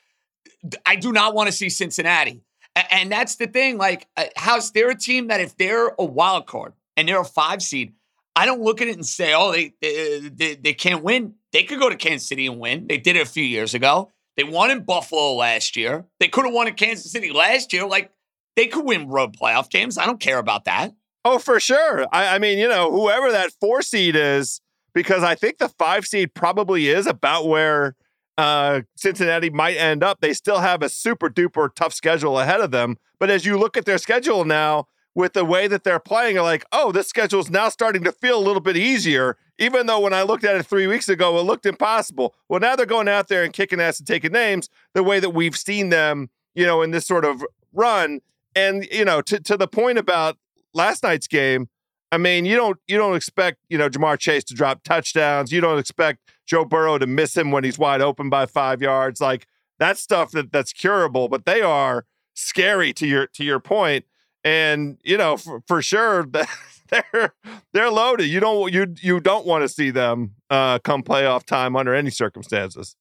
I 0.86 0.98
do 0.98 1.14
not 1.14 1.34
want 1.34 1.48
to 1.48 1.54
see 1.54 1.70
Cincinnati. 1.70 2.44
And 2.92 3.10
that's 3.10 3.38
the 3.38 3.48
thing. 3.48 3.78
Like, 3.78 4.10
uh, 4.18 4.26
how's 4.36 4.72
there 4.72 4.90
a 4.90 4.96
team 4.96 5.28
that 5.28 5.40
if 5.40 5.56
they're 5.56 5.96
a 5.98 6.04
wild 6.04 6.46
card, 6.46 6.74
and 6.98 7.08
they're 7.08 7.22
a 7.22 7.26
five 7.26 7.62
seed, 7.62 7.94
I 8.36 8.46
don't 8.46 8.62
look 8.62 8.82
at 8.82 8.90
it 8.90 8.96
and 8.96 9.06
say, 9.06 9.34
oh, 9.34 9.54
they, 9.54 9.74
they, 9.82 10.56
they 10.56 10.74
can't 10.74 11.04
win. 11.04 11.36
They 11.54 11.64
could 11.64 11.80
go 11.80 11.90
to 11.90 11.96
Kansas 11.96 12.28
City 12.28 12.48
and 12.48 12.60
win. 12.60 12.88
They 12.88 12.98
did 12.98 13.16
it 13.16 13.22
a 13.22 13.30
few 13.30 13.46
years 13.46 13.74
ago. 13.74 14.12
They 14.36 14.44
won 14.44 14.72
in 14.72 14.84
Buffalo 14.84 15.36
last 15.36 15.78
year. 15.78 16.06
They 16.20 16.28
could 16.28 16.44
have 16.44 16.54
won 16.54 16.68
in 16.68 16.74
Kansas 16.74 17.10
City 17.10 17.32
last 17.32 17.72
year. 17.72 17.88
Like 17.88 18.12
they 18.58 18.68
could 18.68 18.84
win 18.84 19.08
road 19.08 19.38
playoff 19.38 19.70
games. 19.70 19.98
I 19.98 20.06
don't 20.06 20.20
care 20.20 20.38
about 20.38 20.66
that. 20.66 20.94
Oh, 21.26 21.40
for 21.40 21.60
sure. 21.60 22.06
I, 22.14 22.36
I 22.36 22.40
mean, 22.40 22.60
you 22.60 22.70
know, 22.70 22.92
whoever 22.92 23.32
that 23.32 23.52
four 23.60 23.82
seed 23.82 24.16
is, 24.16 24.62
because 24.94 25.24
I 25.24 25.34
think 25.34 25.58
the 25.58 25.70
five 25.70 26.06
seed 26.06 26.36
probably 26.36 26.88
is 26.88 27.08
about 27.08 27.48
where 27.48 27.96
uh, 28.38 28.82
Cincinnati 28.96 29.50
might 29.50 29.76
end 29.76 30.04
up. 30.04 30.22
They 30.22 30.34
still 30.34 30.60
have 30.60 30.84
a 30.84 30.90
super 30.90 31.28
duper 31.30 31.74
tough 31.74 31.94
schedule 31.94 32.40
ahead 32.40 32.62
of 32.62 32.70
them. 32.70 32.98
But 33.20 33.32
as 33.32 33.44
you 33.44 33.58
look 33.58 33.76
at 33.76 33.86
their 33.86 33.98
schedule 33.98 34.46
now, 34.46 34.88
with 35.16 35.32
the 35.32 35.46
way 35.46 35.68
that 35.68 35.86
they're 35.86 35.98
playing, 35.98 36.36
like, 36.36 36.66
oh, 36.74 36.92
this 36.92 37.08
schedule 37.08 37.40
is 37.40 37.50
now 37.50 37.70
starting 37.70 38.04
to 38.04 38.12
feel 38.12 38.38
a 38.38 38.46
little 38.46 38.62
bit 38.62 38.76
easier. 38.76 39.38
Even 39.58 39.88
though 39.88 40.02
when 40.02 40.14
I 40.14 40.24
looked 40.24 40.44
at 40.44 40.58
it 40.58 40.66
three 40.66 40.88
weeks 40.88 41.08
ago, 41.08 41.40
it 41.40 41.44
looked 41.44 41.66
impossible. 41.66 42.36
Well, 42.50 42.60
now 42.60 42.76
they're 42.76 42.86
going 42.86 43.08
out 43.08 43.30
there 43.30 43.44
and 43.44 43.54
kicking 43.54 43.80
ass 43.80 43.98
and 43.98 44.06
taking 44.06 44.34
names 44.34 44.70
the 44.94 45.02
way 45.02 45.22
that 45.22 45.30
we've 45.30 45.56
seen 45.56 45.90
them, 45.90 46.30
you 46.54 46.66
know, 46.66 46.82
in 46.82 46.92
this 46.92 47.08
sort 47.08 47.24
of 47.24 47.44
run. 47.74 48.20
And 48.54 48.86
you 48.92 49.06
know, 49.06 49.22
to 49.22 49.40
to 49.40 49.58
the 49.58 49.68
point 49.68 49.98
about 49.98 50.38
last 50.76 51.02
night's 51.02 51.28
game, 51.28 51.68
I 52.12 52.18
mean, 52.18 52.46
you 52.46 52.56
don't 52.56 52.78
you 52.88 52.98
don't 52.98 53.16
expect 53.16 53.60
you 53.70 53.78
know 53.78 53.90
Ja'Marr 53.90 54.20
Chase 54.20 54.44
to 54.46 54.54
drop 54.54 54.84
touchdowns. 54.84 55.52
You 55.52 55.62
don't 55.62 55.80
expect 55.80 56.20
Joe 56.46 56.66
Burrow 56.66 56.98
to 56.98 57.08
miss 57.08 57.36
him 57.36 57.52
when 57.52 57.64
he's 57.64 57.80
wide 57.80 58.02
open 58.02 58.30
by 58.30 58.46
five 58.46 58.82
yards. 58.82 59.20
Like 59.20 59.48
that's 59.80 60.02
stuff 60.02 60.32
that 60.32 60.52
that's 60.52 60.72
curable, 60.72 61.28
but 61.28 61.46
they 61.46 61.62
are 61.62 62.06
scary 62.36 62.94
to 62.94 63.08
your 63.08 63.28
to 63.28 63.44
your 63.44 63.60
point 63.60 64.06
and 64.46 64.98
you 65.04 65.18
know 65.18 65.36
for, 65.36 65.62
for 65.68 65.82
sure 65.82 66.26
they're 66.90 67.34
they're 67.74 67.90
loaded. 67.90 68.28
You 68.28 68.40
don't 68.40 68.72
you 68.72 68.94
you 69.02 69.20
don't 69.20 69.46
want 69.46 69.64
to 69.64 69.70
see 69.70 69.90
them 69.90 70.36
uh, 70.50 70.80
come 70.80 71.04
playoff 71.04 71.44
time 71.44 71.76
under 71.76 71.94
any 71.94 72.12
circumstances. 72.12 72.96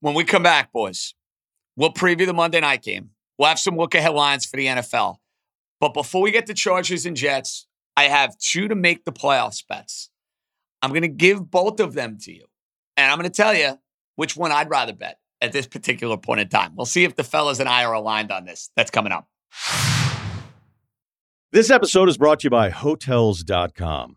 When 0.00 0.14
we 0.14 0.24
come 0.24 0.42
back, 0.42 0.72
boys, 0.72 1.14
we'll 1.76 1.92
preview 1.92 2.26
the 2.26 2.34
Monday 2.34 2.60
night 2.60 2.82
game. 2.82 3.10
We'll 3.38 3.48
have 3.48 3.58
some 3.58 3.76
look 3.76 3.94
ahead 3.94 4.12
lines 4.12 4.44
for 4.44 4.56
the 4.56 4.66
NFL. 4.66 5.16
But 5.80 5.94
before 5.94 6.22
we 6.22 6.30
get 6.30 6.46
to 6.46 6.54
Chargers 6.54 7.06
and 7.06 7.16
Jets, 7.16 7.66
I 7.96 8.04
have 8.04 8.36
two 8.38 8.68
to 8.68 8.74
make 8.74 9.04
the 9.04 9.12
playoffs 9.12 9.66
bets. 9.66 10.10
I'm 10.82 10.90
going 10.90 11.02
to 11.02 11.08
give 11.08 11.50
both 11.50 11.80
of 11.80 11.94
them 11.94 12.18
to 12.22 12.32
you, 12.32 12.44
and 12.96 13.10
I'm 13.10 13.18
going 13.18 13.30
to 13.30 13.36
tell 13.36 13.54
you 13.54 13.78
which 14.16 14.36
one 14.36 14.52
I'd 14.52 14.70
rather 14.70 14.92
bet 14.92 15.18
at 15.40 15.52
this 15.52 15.66
particular 15.66 16.16
point 16.16 16.40
in 16.40 16.48
time. 16.48 16.74
We'll 16.76 16.86
see 16.86 17.04
if 17.04 17.16
the 17.16 17.24
fellas 17.24 17.60
and 17.60 17.68
I 17.68 17.84
are 17.84 17.94
aligned 17.94 18.30
on 18.30 18.44
this. 18.44 18.70
That's 18.76 18.90
coming 18.90 19.12
up. 19.12 19.26
This 21.52 21.70
episode 21.70 22.08
is 22.08 22.16
brought 22.16 22.40
to 22.40 22.44
you 22.44 22.50
by 22.50 22.70
Hotels.com. 22.70 24.16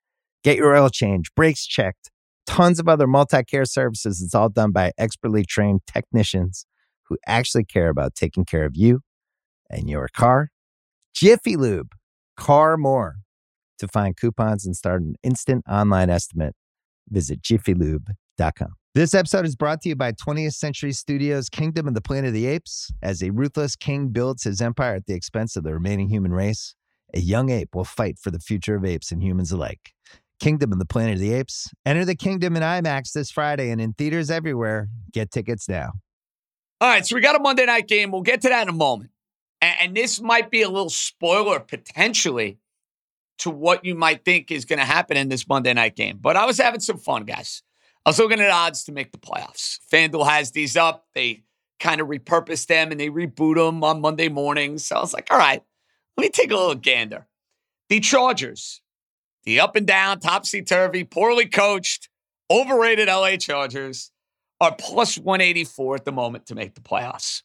Get 0.43 0.57
your 0.57 0.75
oil 0.75 0.89
change, 0.89 1.33
brakes 1.35 1.67
checked, 1.67 2.09
tons 2.47 2.79
of 2.79 2.87
other 2.87 3.05
multi 3.05 3.43
care 3.43 3.65
services. 3.65 4.21
It's 4.21 4.33
all 4.33 4.49
done 4.49 4.71
by 4.71 4.91
expertly 4.97 5.45
trained 5.45 5.81
technicians 5.85 6.65
who 7.07 7.17
actually 7.27 7.65
care 7.65 7.89
about 7.89 8.15
taking 8.15 8.45
care 8.45 8.65
of 8.65 8.71
you 8.75 9.01
and 9.69 9.89
your 9.89 10.07
car. 10.15 10.49
Jiffy 11.13 11.55
Lube, 11.55 11.91
car 12.37 12.77
more. 12.77 13.17
To 13.79 13.87
find 13.87 14.15
coupons 14.15 14.65
and 14.65 14.75
start 14.75 15.01
an 15.01 15.15
instant 15.23 15.63
online 15.67 16.09
estimate, 16.09 16.55
visit 17.09 17.41
jiffylube.com. 17.41 18.75
This 18.93 19.13
episode 19.13 19.45
is 19.45 19.55
brought 19.55 19.81
to 19.81 19.89
you 19.89 19.95
by 19.95 20.11
20th 20.11 20.53
Century 20.53 20.91
Studios' 20.91 21.49
Kingdom 21.49 21.87
of 21.87 21.93
the 21.93 22.01
Planet 22.01 22.29
of 22.29 22.33
the 22.33 22.45
Apes. 22.45 22.91
As 23.01 23.23
a 23.23 23.31
ruthless 23.31 23.75
king 23.75 24.09
builds 24.09 24.43
his 24.43 24.61
empire 24.61 24.95
at 24.95 25.05
the 25.05 25.13
expense 25.13 25.55
of 25.55 25.63
the 25.63 25.73
remaining 25.73 26.09
human 26.09 26.31
race, 26.31 26.75
a 27.13 27.19
young 27.19 27.49
ape 27.49 27.73
will 27.73 27.85
fight 27.85 28.19
for 28.19 28.31
the 28.31 28.39
future 28.39 28.75
of 28.75 28.85
apes 28.85 29.11
and 29.11 29.23
humans 29.23 29.51
alike. 29.51 29.93
Kingdom 30.41 30.71
of 30.73 30.79
the 30.79 30.85
Planet 30.85 31.13
of 31.13 31.19
the 31.19 31.33
Apes. 31.33 31.69
Enter 31.85 32.03
the 32.03 32.15
kingdom 32.15 32.55
in 32.55 32.63
IMAX 32.63 33.11
this 33.11 33.29
Friday 33.29 33.69
and 33.69 33.79
in 33.79 33.93
theaters 33.93 34.31
everywhere. 34.31 34.89
Get 35.13 35.29
tickets 35.29 35.69
now. 35.69 35.91
All 36.81 36.89
right, 36.89 37.05
so 37.05 37.15
we 37.15 37.21
got 37.21 37.35
a 37.35 37.39
Monday 37.39 37.67
night 37.67 37.87
game. 37.87 38.11
We'll 38.11 38.23
get 38.23 38.41
to 38.41 38.49
that 38.49 38.63
in 38.63 38.69
a 38.69 38.73
moment. 38.73 39.11
And, 39.61 39.75
and 39.79 39.95
this 39.95 40.19
might 40.19 40.49
be 40.49 40.63
a 40.63 40.67
little 40.67 40.89
spoiler 40.89 41.59
potentially 41.59 42.57
to 43.37 43.51
what 43.51 43.85
you 43.85 43.93
might 43.93 44.25
think 44.25 44.49
is 44.49 44.65
going 44.65 44.79
to 44.79 44.85
happen 44.85 45.15
in 45.15 45.29
this 45.29 45.47
Monday 45.47 45.73
night 45.73 45.95
game. 45.95 46.17
But 46.19 46.35
I 46.35 46.45
was 46.45 46.57
having 46.57 46.79
some 46.79 46.97
fun, 46.97 47.25
guys. 47.25 47.61
I 48.03 48.09
was 48.09 48.17
looking 48.17 48.39
at 48.39 48.49
odds 48.49 48.83
to 48.85 48.91
make 48.91 49.11
the 49.11 49.19
playoffs. 49.19 49.77
FanDuel 49.93 50.27
has 50.27 50.51
these 50.51 50.75
up. 50.75 51.05
They 51.13 51.43
kind 51.79 52.01
of 52.01 52.07
repurpose 52.07 52.65
them 52.65 52.89
and 52.89 52.99
they 52.99 53.09
reboot 53.09 53.57
them 53.57 53.83
on 53.83 54.01
Monday 54.01 54.27
mornings. 54.27 54.85
So 54.85 54.95
I 54.95 55.01
was 55.01 55.13
like, 55.13 55.27
all 55.29 55.37
right, 55.37 55.61
let 56.17 56.23
me 56.23 56.29
take 56.29 56.49
a 56.49 56.57
little 56.57 56.73
gander. 56.73 57.27
The 57.89 57.99
Chargers, 57.99 58.80
the 59.43 59.59
up 59.59 59.75
and 59.75 59.87
down, 59.87 60.19
topsy 60.19 60.61
turvy, 60.61 61.03
poorly 61.03 61.45
coached, 61.45 62.09
overrated 62.49 63.07
LA 63.07 63.37
Chargers, 63.37 64.11
are 64.59 64.75
plus 64.77 65.17
184 65.17 65.95
at 65.95 66.05
the 66.05 66.11
moment 66.11 66.45
to 66.47 66.55
make 66.55 66.75
the 66.75 66.81
playoffs. 66.81 67.41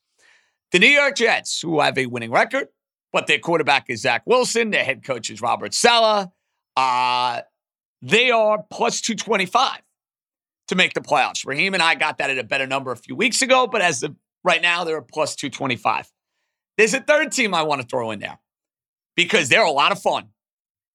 The 0.73 0.79
New 0.79 0.89
York 0.89 1.17
Jets, 1.17 1.61
who 1.61 1.81
have 1.81 1.97
a 1.97 2.07
winning 2.07 2.31
record, 2.31 2.69
but 3.13 3.27
their 3.27 3.39
quarterback 3.39 3.89
is 3.89 4.03
Zach 4.03 4.23
Wilson, 4.27 4.71
their 4.71 4.85
head 4.85 5.03
coach 5.03 5.31
is 5.31 5.41
Robert 5.41 5.73
Saleh, 5.73 6.29
uh, 6.77 7.41
they 8.03 8.31
are 8.31 8.63
plus 8.71 9.01
225 9.01 9.81
to 10.69 10.75
make 10.75 10.93
the 10.95 11.01
playoffs. 11.01 11.47
Raheem 11.47 11.75
and 11.75 11.83
I 11.83 11.95
got 11.95 12.19
that 12.19 12.31
at 12.31 12.39
a 12.39 12.45
better 12.45 12.67
number 12.67 12.93
a 12.93 12.97
few 12.97 13.17
weeks 13.17 13.41
ago, 13.41 13.67
but 13.67 13.81
as 13.81 14.03
of 14.03 14.15
right 14.45 14.61
now, 14.61 14.85
they're 14.85 14.99
a 14.99 15.03
plus 15.03 15.35
225. 15.37 16.11
There's 16.77 16.95
a 16.95 17.01
third 17.01 17.33
team 17.33 17.55
I 17.55 17.63
want 17.63 17.81
to 17.81 17.87
throw 17.87 18.11
in 18.11 18.19
there 18.19 18.39
because 19.17 19.49
they're 19.49 19.65
a 19.65 19.71
lot 19.71 19.93
of 19.93 20.01
fun. 20.01 20.29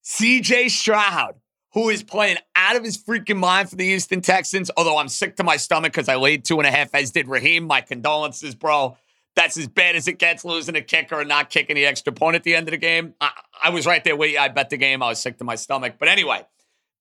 CJ 0.04 0.70
Stroud, 0.70 1.36
who 1.74 1.88
is 1.88 2.02
playing 2.02 2.38
out 2.56 2.76
of 2.76 2.84
his 2.84 2.98
freaking 2.98 3.38
mind 3.38 3.70
for 3.70 3.76
the 3.76 3.86
Houston 3.86 4.20
Texans, 4.20 4.70
although 4.76 4.98
I'm 4.98 5.08
sick 5.08 5.36
to 5.36 5.44
my 5.44 5.56
stomach 5.56 5.92
because 5.92 6.08
I 6.08 6.16
laid 6.16 6.44
two 6.44 6.58
and 6.58 6.66
a 6.66 6.70
half, 6.70 6.94
as 6.94 7.10
did 7.10 7.28
Raheem. 7.28 7.64
My 7.64 7.80
condolences, 7.80 8.54
bro. 8.54 8.96
That's 9.34 9.56
as 9.56 9.66
bad 9.68 9.96
as 9.96 10.08
it 10.08 10.18
gets 10.18 10.44
losing 10.44 10.76
a 10.76 10.82
kicker 10.82 11.20
and 11.20 11.28
not 11.28 11.48
kicking 11.48 11.76
the 11.76 11.86
extra 11.86 12.12
point 12.12 12.36
at 12.36 12.42
the 12.42 12.54
end 12.54 12.68
of 12.68 12.72
the 12.72 12.78
game. 12.78 13.14
I, 13.20 13.30
I 13.64 13.70
was 13.70 13.86
right 13.86 14.04
there 14.04 14.16
with 14.16 14.32
you. 14.32 14.38
I 14.38 14.48
bet 14.48 14.68
the 14.68 14.76
game. 14.76 15.02
I 15.02 15.08
was 15.08 15.20
sick 15.20 15.38
to 15.38 15.44
my 15.44 15.54
stomach. 15.54 15.94
But 15.98 16.08
anyway, 16.08 16.42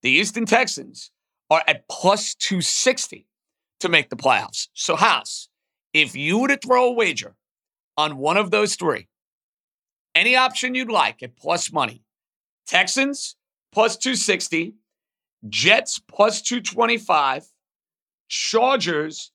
the 0.02 0.14
Houston 0.14 0.46
Texans 0.46 1.12
are 1.50 1.62
at 1.68 1.90
plus 1.90 2.34
260 2.36 3.28
to 3.82 3.90
make 3.90 4.10
the 4.10 4.16
playoffs. 4.16 4.70
So, 4.74 4.96
House, 4.96 5.50
if 5.92 6.16
you 6.16 6.38
were 6.38 6.48
to 6.48 6.58
throw 6.58 6.86
a 6.86 6.94
wager 6.94 7.36
on 7.98 8.18
one 8.18 8.38
of 8.38 8.52
those 8.52 8.76
three, 8.76 9.10
any 10.16 10.36
option 10.36 10.76
you'd 10.76 10.90
like 10.90 11.22
at 11.22 11.36
plus 11.36 11.74
money, 11.74 12.04
Texans 12.68 13.36
plus 13.72 13.98
260, 13.98 14.76
Jets 15.48 16.00
plus 16.00 16.42
225, 16.42 17.46
Chargers 18.28 19.32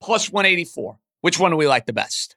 plus 0.00 0.30
184. 0.30 0.98
Which 1.20 1.38
one 1.38 1.50
do 1.50 1.56
we 1.56 1.66
like 1.66 1.86
the 1.86 1.92
best? 1.92 2.36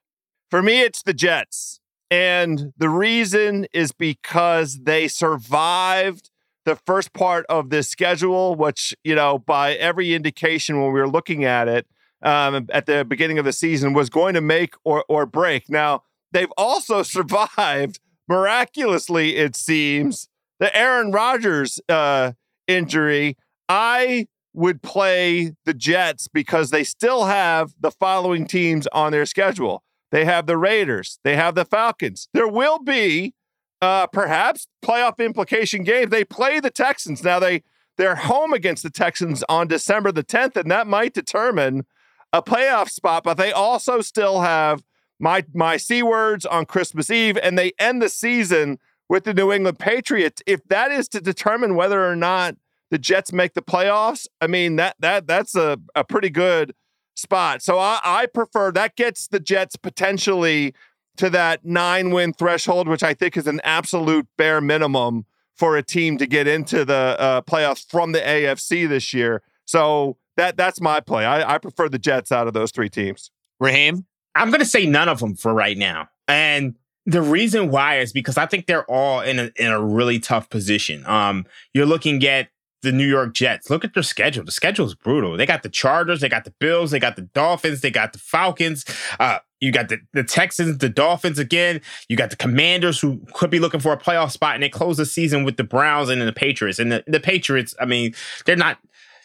For 0.50 0.62
me, 0.62 0.82
it's 0.82 1.04
the 1.04 1.14
Jets. 1.14 1.80
And 2.10 2.74
the 2.78 2.90
reason 2.90 3.68
is 3.74 3.92
because 3.94 4.82
they 4.84 5.08
survived 5.08 6.30
the 6.66 6.76
first 6.76 7.14
part 7.14 7.46
of 7.48 7.70
this 7.70 7.88
schedule, 7.88 8.56
which, 8.56 8.94
you 9.04 9.16
know, 9.16 9.40
by 9.40 9.74
every 9.76 10.14
indication 10.14 10.82
when 10.82 10.92
we 10.92 11.00
were 11.00 11.10
looking 11.10 11.46
at 11.46 11.68
it 11.68 11.88
um, 12.22 12.68
at 12.72 12.86
the 12.86 13.06
beginning 13.06 13.40
of 13.40 13.46
the 13.46 13.54
season, 13.54 13.94
was 13.94 14.10
going 14.10 14.34
to 14.34 14.42
make 14.42 14.76
or, 14.84 15.06
or 15.08 15.26
break. 15.26 15.70
Now, 15.70 16.04
they've 16.32 16.52
also 16.58 17.02
survived 17.04 18.00
miraculously, 18.32 19.36
it 19.36 19.58
seems, 19.58 20.30
the 20.58 20.74
Aaron 20.76 21.12
Rodgers 21.12 21.82
uh, 21.90 22.32
injury. 22.66 23.36
I 23.68 24.28
would 24.54 24.82
play 24.82 25.52
the 25.66 25.74
Jets 25.74 26.30
because 26.30 26.70
they 26.70 26.86
still 26.86 27.26
have 27.26 27.74
the 27.78 27.92
following 27.92 28.48
teams 28.48 28.88
on 28.88 29.12
their 29.12 29.26
schedule. 29.26 29.84
They 30.12 30.24
have 30.24 30.46
the 30.46 30.58
Raiders, 30.58 31.20
they 31.26 31.36
have 31.36 31.56
the 31.56 31.66
Falcons. 31.66 32.30
There 32.34 32.48
will 32.48 32.80
be 32.80 33.34
uh, 33.82 34.08
perhaps 34.08 34.68
playoff 34.84 35.20
implication 35.20 35.84
games. 35.84 36.10
They 36.10 36.24
play 36.24 36.62
the 36.62 36.70
Texans. 36.70 37.24
Now 37.24 37.40
they 37.40 37.64
they're 37.98 38.16
home 38.16 38.54
against 38.54 38.84
the 38.84 38.90
Texans 38.90 39.44
on 39.50 39.68
December 39.68 40.12
the 40.12 40.24
10th, 40.24 40.56
and 40.56 40.72
that 40.72 40.88
might 40.88 41.14
determine 41.14 41.86
a 42.32 42.42
playoff 42.42 42.90
spot, 42.90 43.24
but 43.24 43.36
they 43.36 43.52
also 43.52 44.00
still 44.00 44.40
have 44.40 44.84
my 45.22 45.46
my 45.54 45.78
C 45.78 46.04
words 46.04 46.46
on 46.46 46.66
Christmas 46.66 47.10
Eve, 47.10 47.38
and 47.42 47.58
they 47.58 47.72
end 47.80 48.02
the 48.02 48.10
season 48.10 48.80
with 49.08 49.24
the 49.24 49.34
New 49.34 49.52
England 49.52 49.80
Patriots. 49.80 50.42
If 50.46 50.64
that 50.66 50.92
is 50.92 51.08
to 51.10 51.22
determine 51.22 51.76
whether 51.76 52.06
or 52.06 52.16
not 52.16 52.56
the 52.90 52.98
Jets 52.98 53.32
make 53.32 53.54
the 53.54 53.62
playoffs, 53.62 54.28
I 54.42 54.48
mean 54.48 54.76
that 54.78 54.96
that 55.00 55.28
that's 55.28 55.56
a, 55.56 55.78
a 55.96 56.04
pretty 56.04 56.30
good 56.30 56.74
spot. 57.16 57.62
So 57.62 57.78
I, 57.78 58.00
I 58.04 58.26
prefer 58.26 58.72
that 58.72 58.96
gets 58.96 59.28
the 59.28 59.40
Jets 59.40 59.76
potentially 59.76 60.74
to 61.18 61.30
that 61.30 61.64
nine 61.64 62.12
win 62.12 62.34
threshold, 62.34 62.88
which 62.88 63.04
I 63.04 63.14
think 63.14 63.38
is 63.38 63.48
an 63.48 63.62
absolute 63.64 64.28
bare 64.38 64.62
minimum 64.62 65.26
for 65.56 65.78
a 65.78 65.84
team 65.84 66.18
to 66.18 66.26
get 66.26 66.48
into 66.48 66.84
the 66.84 67.16
uh, 67.20 67.42
playoffs 67.42 67.88
from 67.88 68.14
the 68.14 68.20
AFC 68.20 68.90
this 68.90 69.14
year. 69.14 69.44
So 69.66 70.18
that 70.38 70.58
that's 70.58 70.82
my 70.82 71.00
play. 71.00 71.26
I, 71.26 71.56
I 71.56 71.58
prefer 71.60 71.90
the 71.90 72.00
Jets 72.00 72.32
out 72.32 72.48
of 72.48 72.54
those 72.54 72.72
three 72.72 72.90
teams. 72.90 73.30
Raheem? 73.60 74.08
I'm 74.36 74.50
going 74.50 74.62
to 74.62 74.66
say 74.66 74.86
none 74.86 75.10
of 75.10 75.20
them 75.20 75.36
for 75.36 75.54
right 75.54 75.78
now. 75.78 76.10
And 76.28 76.76
the 77.06 77.22
reason 77.22 77.72
why 77.72 78.00
is 78.00 78.14
because 78.14 78.38
I 78.38 78.46
think 78.46 78.68
they're 78.68 78.90
all 78.90 79.22
in 79.22 79.40
a, 79.40 79.52
in 79.56 79.68
a 79.68 79.82
really 79.82 80.20
tough 80.20 80.50
position. 80.50 81.06
Um, 81.06 81.46
you're 81.74 81.86
looking 81.86 82.26
at 82.26 82.50
the 82.82 82.92
New 82.92 83.08
York 83.08 83.34
Jets. 83.34 83.70
Look 83.70 83.86
at 83.86 83.94
their 83.94 84.04
schedule. 84.04 84.44
The 84.44 84.52
schedule 84.52 84.86
is 84.86 84.96
brutal. 84.96 85.38
They 85.38 85.46
got 85.46 85.64
the 85.64 85.70
Chargers, 85.70 86.22
they 86.22 86.30
got 86.30 86.46
the 86.46 86.54
Bills, 86.60 86.92
they 86.92 87.00
got 87.00 87.16
the 87.16 87.22
Dolphins, 87.24 87.82
they 87.82 87.92
got 87.92 88.14
the 88.14 88.20
Falcons. 88.20 88.86
Uh, 89.20 89.40
you 89.60 89.72
got 89.72 89.90
the, 89.90 90.00
the 90.14 90.24
Texans, 90.24 90.80
the 90.80 90.90
Dolphins 90.90 91.38
again. 91.38 91.82
You 92.10 92.18
got 92.18 92.32
the 92.32 92.36
Commanders 92.36 93.00
who 93.00 93.22
could 93.34 93.52
be 93.52 93.60
looking 93.60 93.80
for 93.80 93.94
a 93.94 93.98
playoff 93.98 94.32
spot, 94.32 94.56
and 94.56 94.64
they 94.64 94.70
close 94.70 94.98
the 94.98 95.06
season 95.06 95.44
with 95.44 95.58
the 95.58 95.64
Browns 95.64 96.10
and 96.10 96.20
the 96.20 96.34
Patriots. 96.34 96.80
And 96.80 96.92
the, 96.92 97.04
the 97.06 97.20
Patriots, 97.20 97.76
I 97.80 97.86
mean, 97.86 98.16
they're 98.46 98.56
not 98.56 98.80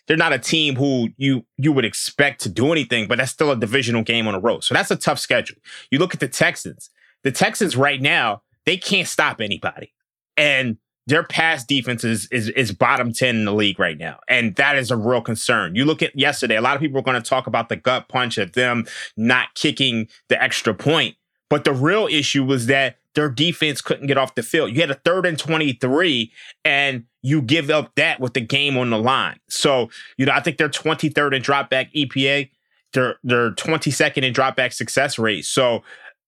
they're 0.06 0.16
not 0.16 0.32
a 0.32 0.38
team 0.38 0.76
who 0.76 1.08
you 1.16 1.44
you 1.56 1.72
would 1.72 1.84
expect 1.84 2.40
to 2.42 2.48
do 2.48 2.72
anything, 2.72 3.08
but 3.08 3.18
that's 3.18 3.32
still 3.32 3.50
a 3.50 3.56
divisional 3.56 4.02
game 4.02 4.26
on 4.26 4.34
the 4.34 4.40
road. 4.40 4.64
So 4.64 4.74
that's 4.74 4.90
a 4.90 4.96
tough 4.96 5.18
schedule. 5.18 5.56
You 5.90 5.98
look 5.98 6.14
at 6.14 6.20
the 6.20 6.28
Texans. 6.28 6.90
The 7.22 7.32
Texans 7.32 7.76
right 7.76 8.00
now, 8.00 8.42
they 8.66 8.76
can't 8.76 9.08
stop 9.08 9.40
anybody. 9.40 9.92
And 10.36 10.78
their 11.06 11.22
pass 11.22 11.64
defense 11.64 12.04
is, 12.04 12.28
is, 12.30 12.48
is 12.50 12.72
bottom 12.72 13.12
10 13.12 13.36
in 13.36 13.44
the 13.44 13.54
league 13.54 13.78
right 13.78 13.96
now. 13.96 14.18
And 14.28 14.54
that 14.56 14.76
is 14.76 14.90
a 14.90 14.96
real 14.96 15.20
concern. 15.20 15.74
You 15.74 15.84
look 15.84 16.02
at 16.02 16.16
yesterday, 16.18 16.56
a 16.56 16.60
lot 16.60 16.74
of 16.74 16.82
people 16.82 16.98
are 16.98 17.02
going 17.02 17.20
to 17.20 17.28
talk 17.28 17.46
about 17.46 17.68
the 17.68 17.76
gut 17.76 18.08
punch 18.08 18.38
of 18.38 18.52
them 18.52 18.86
not 19.16 19.54
kicking 19.54 20.08
the 20.28 20.40
extra 20.42 20.74
point. 20.74 21.16
But 21.48 21.64
the 21.64 21.72
real 21.72 22.08
issue 22.08 22.44
was 22.44 22.66
that 22.66 22.96
their 23.16 23.30
defense 23.30 23.80
couldn't 23.80 24.06
get 24.06 24.18
off 24.18 24.34
the 24.34 24.42
field. 24.42 24.72
You 24.72 24.82
had 24.82 24.90
a 24.90 24.94
third 24.94 25.26
and 25.26 25.38
23, 25.38 26.30
and 26.64 27.04
you 27.22 27.42
give 27.42 27.70
up 27.70 27.92
that 27.96 28.20
with 28.20 28.34
the 28.34 28.40
game 28.40 28.76
on 28.76 28.90
the 28.90 28.98
line. 28.98 29.40
So, 29.48 29.88
you 30.18 30.26
know, 30.26 30.32
I 30.32 30.40
think 30.40 30.58
they're 30.58 30.68
23rd 30.68 31.34
in 31.34 31.42
dropback 31.42 31.92
EPA. 31.94 32.50
They're, 32.92 33.16
they're 33.24 33.52
22nd 33.52 34.22
in 34.22 34.34
dropback 34.34 34.72
success 34.74 35.18
rate. 35.18 35.46
So, 35.46 35.82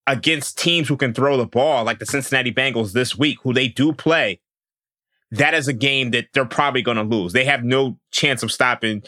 against 0.06 0.58
teams 0.58 0.88
who 0.88 0.96
can 0.96 1.12
throw 1.12 1.36
the 1.36 1.46
ball, 1.46 1.84
like 1.84 1.98
the 1.98 2.06
Cincinnati 2.06 2.52
Bengals 2.52 2.92
this 2.92 3.16
week, 3.16 3.36
who 3.42 3.52
they 3.52 3.68
do 3.68 3.92
play, 3.92 4.40
that 5.30 5.52
is 5.52 5.68
a 5.68 5.74
game 5.74 6.10
that 6.12 6.28
they're 6.32 6.46
probably 6.46 6.80
going 6.80 6.96
to 6.96 7.02
lose. 7.02 7.34
They 7.34 7.44
have 7.44 7.62
no 7.62 7.98
chance 8.10 8.42
of 8.42 8.50
stopping 8.50 9.02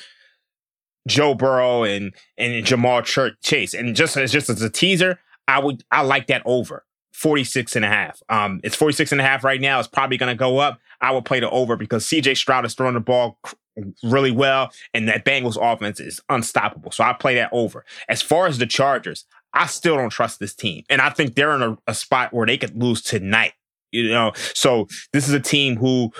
Joe 1.08 1.34
Burrow 1.34 1.82
and 1.84 2.14
and 2.36 2.62
Ja'Marr 2.62 3.34
Chase. 3.42 3.72
And 3.72 3.96
just 3.96 4.18
as 4.18 4.30
just 4.30 4.50
as 4.50 4.60
a 4.60 4.68
teaser, 4.68 5.18
I 5.48 5.60
would 5.60 5.82
I 5.90 6.02
like 6.02 6.26
that 6.26 6.42
over 6.44 6.84
46 7.20 7.76
and 7.76 7.84
a 7.84 7.88
half. 7.88 8.22
Um, 8.30 8.60
it's 8.64 8.74
46 8.74 9.12
and 9.12 9.20
a 9.20 9.24
half 9.24 9.44
right 9.44 9.60
now. 9.60 9.78
It's 9.78 9.86
probably 9.86 10.16
going 10.16 10.32
to 10.34 10.38
go 10.38 10.56
up. 10.56 10.80
I 11.02 11.12
would 11.12 11.26
play 11.26 11.38
the 11.38 11.50
over 11.50 11.76
because 11.76 12.06
CJ 12.06 12.34
Stroud 12.38 12.64
is 12.64 12.72
throwing 12.72 12.94
the 12.94 13.00
ball 13.00 13.38
really 14.02 14.30
well, 14.30 14.72
and 14.94 15.06
that 15.08 15.26
Bengals 15.26 15.58
offense 15.60 16.00
is 16.00 16.22
unstoppable. 16.30 16.92
So 16.92 17.04
I 17.04 17.12
play 17.12 17.34
that 17.34 17.50
over. 17.52 17.84
As 18.08 18.22
far 18.22 18.46
as 18.46 18.56
the 18.56 18.66
Chargers, 18.66 19.26
I 19.52 19.66
still 19.66 19.96
don't 19.96 20.08
trust 20.08 20.40
this 20.40 20.54
team, 20.54 20.84
and 20.88 21.02
I 21.02 21.10
think 21.10 21.34
they're 21.34 21.54
in 21.54 21.62
a, 21.62 21.78
a 21.86 21.94
spot 21.94 22.32
where 22.32 22.46
they 22.46 22.56
could 22.56 22.80
lose 22.80 23.02
tonight. 23.02 23.52
You 23.92 24.08
know, 24.08 24.32
so 24.54 24.88
this 25.12 25.28
is 25.28 25.34
a 25.34 25.40
team 25.40 25.76
who 25.76 26.12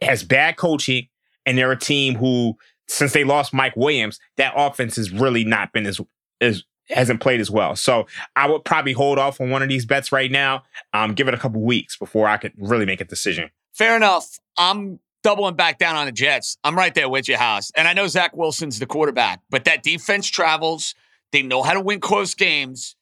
has 0.00 0.24
bad 0.24 0.56
coaching, 0.56 1.06
and 1.44 1.56
they're 1.56 1.70
a 1.70 1.78
team 1.78 2.16
who, 2.16 2.56
since 2.88 3.12
they 3.12 3.22
lost 3.22 3.54
Mike 3.54 3.76
Williams, 3.76 4.18
that 4.38 4.54
offense 4.56 4.96
has 4.96 5.12
really 5.12 5.44
not 5.44 5.72
been 5.72 5.86
as 5.86 6.00
as 6.40 6.64
hasn't 6.88 7.20
played 7.20 7.40
as 7.40 7.50
well. 7.50 7.76
So 7.76 8.06
I 8.34 8.48
would 8.48 8.64
probably 8.64 8.92
hold 8.92 9.18
off 9.18 9.40
on 9.40 9.50
one 9.50 9.62
of 9.62 9.68
these 9.68 9.84
bets 9.84 10.12
right 10.12 10.30
now. 10.30 10.62
Um, 10.92 11.14
give 11.14 11.28
it 11.28 11.34
a 11.34 11.38
couple 11.38 11.60
weeks 11.60 11.96
before 11.96 12.28
I 12.28 12.36
could 12.36 12.52
really 12.58 12.86
make 12.86 13.00
a 13.00 13.04
decision. 13.04 13.50
Fair 13.72 13.96
enough. 13.96 14.38
I'm 14.56 15.00
doubling 15.22 15.56
back 15.56 15.78
down 15.78 15.96
on 15.96 16.06
the 16.06 16.12
Jets. 16.12 16.56
I'm 16.62 16.76
right 16.76 16.94
there 16.94 17.08
with 17.08 17.28
you, 17.28 17.36
house. 17.36 17.70
And 17.76 17.88
I 17.88 17.92
know 17.92 18.06
Zach 18.06 18.36
Wilson's 18.36 18.78
the 18.78 18.86
quarterback, 18.86 19.40
but 19.50 19.64
that 19.64 19.82
defense 19.82 20.28
travels. 20.28 20.94
They 21.32 21.42
know 21.42 21.62
how 21.62 21.74
to 21.74 21.80
win 21.80 22.00
close 22.00 22.34
games. 22.34 22.94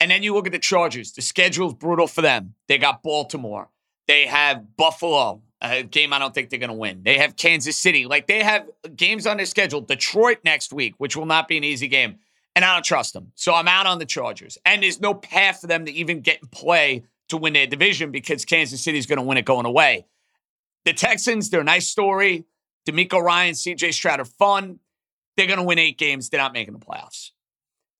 And 0.00 0.10
then 0.10 0.22
you 0.22 0.32
look 0.34 0.46
at 0.46 0.52
the 0.52 0.58
Chargers. 0.58 1.12
The 1.12 1.22
schedule 1.22 1.68
is 1.68 1.74
brutal 1.74 2.06
for 2.06 2.22
them. 2.22 2.54
They 2.68 2.78
got 2.78 3.02
Baltimore. 3.02 3.68
They 4.06 4.26
have 4.26 4.76
Buffalo, 4.76 5.42
a 5.60 5.82
game 5.82 6.12
I 6.12 6.18
don't 6.18 6.32
think 6.32 6.48
they're 6.48 6.58
going 6.58 6.70
to 6.70 6.76
win. 6.76 7.02
They 7.04 7.18
have 7.18 7.36
Kansas 7.36 7.76
City. 7.76 8.06
Like 8.06 8.26
they 8.26 8.42
have 8.42 8.66
games 8.96 9.26
on 9.26 9.36
their 9.36 9.46
schedule. 9.46 9.82
Detroit 9.82 10.38
next 10.44 10.72
week, 10.72 10.94
which 10.98 11.16
will 11.16 11.26
not 11.26 11.46
be 11.48 11.58
an 11.58 11.64
easy 11.64 11.88
game 11.88 12.18
and 12.58 12.64
I 12.64 12.74
don't 12.74 12.84
trust 12.84 13.12
them. 13.12 13.30
So 13.36 13.54
I'm 13.54 13.68
out 13.68 13.86
on 13.86 14.00
the 14.00 14.04
Chargers. 14.04 14.58
And 14.66 14.82
there's 14.82 15.00
no 15.00 15.14
path 15.14 15.60
for 15.60 15.68
them 15.68 15.84
to 15.84 15.92
even 15.92 16.22
get 16.22 16.40
in 16.42 16.48
play 16.48 17.04
to 17.28 17.36
win 17.36 17.52
their 17.52 17.68
division 17.68 18.10
because 18.10 18.44
Kansas 18.44 18.82
City 18.82 18.98
is 18.98 19.06
going 19.06 19.18
to 19.18 19.22
win 19.22 19.38
it 19.38 19.44
going 19.44 19.64
away. 19.64 20.06
The 20.84 20.92
Texans, 20.92 21.50
they're 21.50 21.60
a 21.60 21.64
nice 21.64 21.86
story. 21.86 22.46
DeMeco 22.84 23.22
Ryan, 23.22 23.54
CJ 23.54 23.94
Stroud 23.94 24.18
are 24.18 24.24
fun. 24.24 24.80
They're 25.36 25.46
going 25.46 25.60
to 25.60 25.64
win 25.64 25.78
eight 25.78 25.98
games. 25.98 26.30
They're 26.30 26.40
not 26.40 26.52
making 26.52 26.74
the 26.74 26.84
playoffs. 26.84 27.30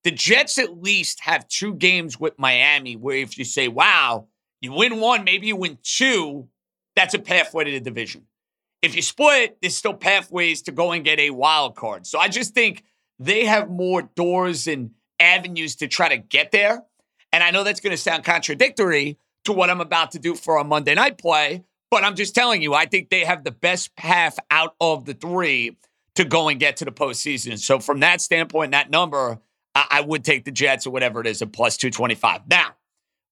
The 0.02 0.10
Jets 0.10 0.58
at 0.58 0.82
least 0.82 1.20
have 1.20 1.46
two 1.46 1.74
games 1.74 2.18
with 2.18 2.36
Miami 2.36 2.96
where 2.96 3.18
if 3.18 3.38
you 3.38 3.44
say, 3.44 3.68
wow, 3.68 4.26
you 4.60 4.72
win 4.72 4.98
one, 4.98 5.22
maybe 5.22 5.46
you 5.46 5.54
win 5.54 5.78
two, 5.84 6.48
that's 6.96 7.14
a 7.14 7.20
pathway 7.20 7.62
to 7.62 7.70
the 7.70 7.80
division. 7.80 8.26
If 8.82 8.96
you 8.96 9.02
split, 9.02 9.58
there's 9.60 9.76
still 9.76 9.94
pathways 9.94 10.62
to 10.62 10.72
go 10.72 10.90
and 10.90 11.04
get 11.04 11.20
a 11.20 11.30
wild 11.30 11.76
card. 11.76 12.08
So 12.08 12.18
I 12.18 12.26
just 12.26 12.54
think 12.54 12.82
they 13.18 13.44
have 13.44 13.68
more 13.68 14.02
doors 14.02 14.66
and 14.66 14.90
avenues 15.20 15.76
to 15.76 15.88
try 15.88 16.08
to 16.08 16.16
get 16.16 16.52
there. 16.52 16.84
And 17.32 17.42
I 17.42 17.50
know 17.50 17.64
that's 17.64 17.80
going 17.80 17.92
to 17.92 17.96
sound 17.96 18.24
contradictory 18.24 19.18
to 19.44 19.52
what 19.52 19.70
I'm 19.70 19.80
about 19.80 20.12
to 20.12 20.18
do 20.18 20.34
for 20.34 20.58
a 20.58 20.64
Monday 20.64 20.94
night 20.94 21.18
play, 21.18 21.64
but 21.90 22.04
I'm 22.04 22.14
just 22.14 22.34
telling 22.34 22.62
you, 22.62 22.74
I 22.74 22.86
think 22.86 23.10
they 23.10 23.24
have 23.24 23.44
the 23.44 23.50
best 23.50 23.94
path 23.96 24.38
out 24.50 24.74
of 24.80 25.04
the 25.04 25.14
three 25.14 25.76
to 26.14 26.24
go 26.24 26.48
and 26.48 26.58
get 26.58 26.76
to 26.78 26.84
the 26.84 26.92
postseason. 26.92 27.58
So 27.58 27.78
from 27.78 28.00
that 28.00 28.20
standpoint, 28.20 28.72
that 28.72 28.90
number, 28.90 29.38
I, 29.74 29.86
I 29.90 30.00
would 30.00 30.24
take 30.24 30.44
the 30.44 30.50
Jets 30.50 30.86
or 30.86 30.90
whatever 30.90 31.20
it 31.20 31.26
is 31.26 31.42
at 31.42 31.52
plus 31.52 31.76
225. 31.76 32.42
Now, 32.48 32.70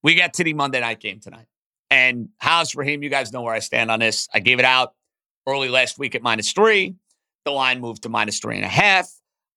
we 0.02 0.14
get 0.14 0.34
to 0.34 0.44
the 0.44 0.54
Monday 0.54 0.80
night 0.80 1.00
game 1.00 1.20
tonight. 1.20 1.46
And 1.90 2.28
House 2.38 2.74
Raheem? 2.74 3.02
You 3.02 3.10
guys 3.10 3.32
know 3.32 3.42
where 3.42 3.54
I 3.54 3.60
stand 3.60 3.90
on 3.90 4.00
this. 4.00 4.28
I 4.32 4.40
gave 4.40 4.58
it 4.58 4.64
out 4.64 4.94
early 5.46 5.68
last 5.68 5.98
week 5.98 6.14
at 6.14 6.22
minus 6.22 6.52
three. 6.52 6.96
The 7.44 7.50
line 7.52 7.80
moved 7.80 8.02
to 8.04 8.08
minus 8.08 8.38
three 8.38 8.56
and 8.56 8.64
a 8.64 8.68
half. 8.68 9.12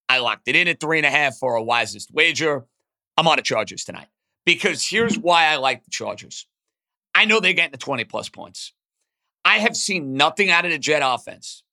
I 0.09 0.19
locked 0.19 0.47
it 0.47 0.55
in 0.55 0.67
at 0.67 0.79
three 0.79 0.97
and 0.97 1.05
a 1.05 1.11
half 1.11 1.37
for 1.37 1.55
a 1.55 1.63
wisest 1.63 2.11
wager. 2.11 2.65
I'm 3.15 3.27
on 3.27 3.37
the 3.37 3.43
Chargers 3.43 3.85
tonight 3.85 4.07
because 4.45 4.85
here's 4.85 5.17
why 5.17 5.45
I 5.45 5.57
like 5.57 5.83
the 5.83 5.91
Chargers. 5.91 6.47
I 7.13 7.25
know 7.25 7.39
they're 7.39 7.53
getting 7.53 7.71
the 7.71 7.77
20 7.77 8.03
plus 8.05 8.27
points. 8.27 8.73
I 9.45 9.59
have 9.59 9.75
seen 9.75 10.13
nothing 10.13 10.49
out 10.49 10.65
of 10.65 10.71
the 10.71 10.79
Jet 10.79 11.01
offense 11.05 11.63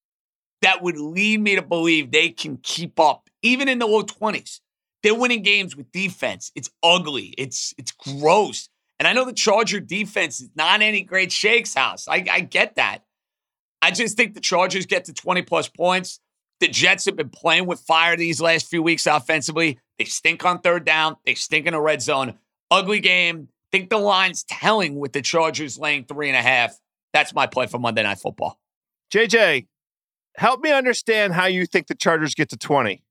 that 0.63 0.83
would 0.83 0.99
lead 0.99 1.41
me 1.41 1.57
to 1.57 1.63
believe 1.63 2.11
they 2.11 2.31
can 2.31 2.59
keep 2.63 2.99
up, 3.01 3.29
even 3.43 3.69
in 3.69 3.79
the 3.79 3.87
low 3.87 4.03
20s. 4.03 4.61
They're 5.03 5.15
winning 5.15 5.43
games 5.43 5.77
with 5.77 5.91
defense. 5.93 6.51
It's 6.55 6.71
ugly. 6.83 7.35
It's 7.39 7.75
it's 7.79 7.93
gross. 7.93 8.69
And 8.99 9.07
I 9.07 9.13
know 9.13 9.25
the 9.25 9.33
Charger 9.33 9.79
defense 9.79 10.41
is 10.41 10.49
not 10.57 10.81
any 10.83 11.03
great 11.03 11.31
shakes 11.31 11.75
house. 11.75 12.09
I, 12.09 12.25
I 12.31 12.41
get 12.41 12.77
that. 12.77 13.05
I 13.83 13.91
just 13.91 14.17
think 14.17 14.35
the 14.35 14.41
Chargers 14.41 14.87
get 14.87 15.05
to 15.05 15.13
20 15.13 15.43
plus 15.43 15.69
points. 15.69 16.19
The 16.61 16.69
Jets 16.69 17.05
have 17.05 17.17
been 17.17 17.29
playing 17.29 17.67
with 17.67 17.81
fire 17.81 18.17
these 18.17 18.41
last 18.41 18.69
few 18.69 18.83
weeks 18.83 19.07
offensively. 19.07 19.79
They 19.99 20.05
stink 20.05 20.45
on 20.45 20.61
third 20.61 20.85
down. 20.85 21.17
They 21.25 21.35
stink 21.35 21.67
in 21.67 21.75
a 21.75 21.81
red 21.81 22.01
zone. 22.01 22.39
Ugly 22.71 23.01
game. 23.01 23.49
Think 23.73 23.91
the 23.91 23.99
line's 23.99 24.45
telling 24.45 24.99
with 24.99 25.13
the 25.13 25.23
Chargers 25.23 25.79
laying 25.79 26.05
three 26.05 26.29
and 26.29 26.37
a 26.37 26.43
half. 26.43 26.79
That's 27.13 27.35
my 27.35 27.47
play 27.47 27.67
for 27.67 27.79
Monday 27.79 28.03
Night 28.03 28.19
Football. 28.19 28.59
JJ, 29.13 29.67
help 30.37 30.61
me 30.61 30.71
understand 30.71 31.35
how 31.35 31.47
you 31.47 31.67
think 31.67 31.87
the 31.87 31.95
Chargers 31.95 32.35
get 32.35 32.49
to 32.51 32.57
20. 32.57 33.03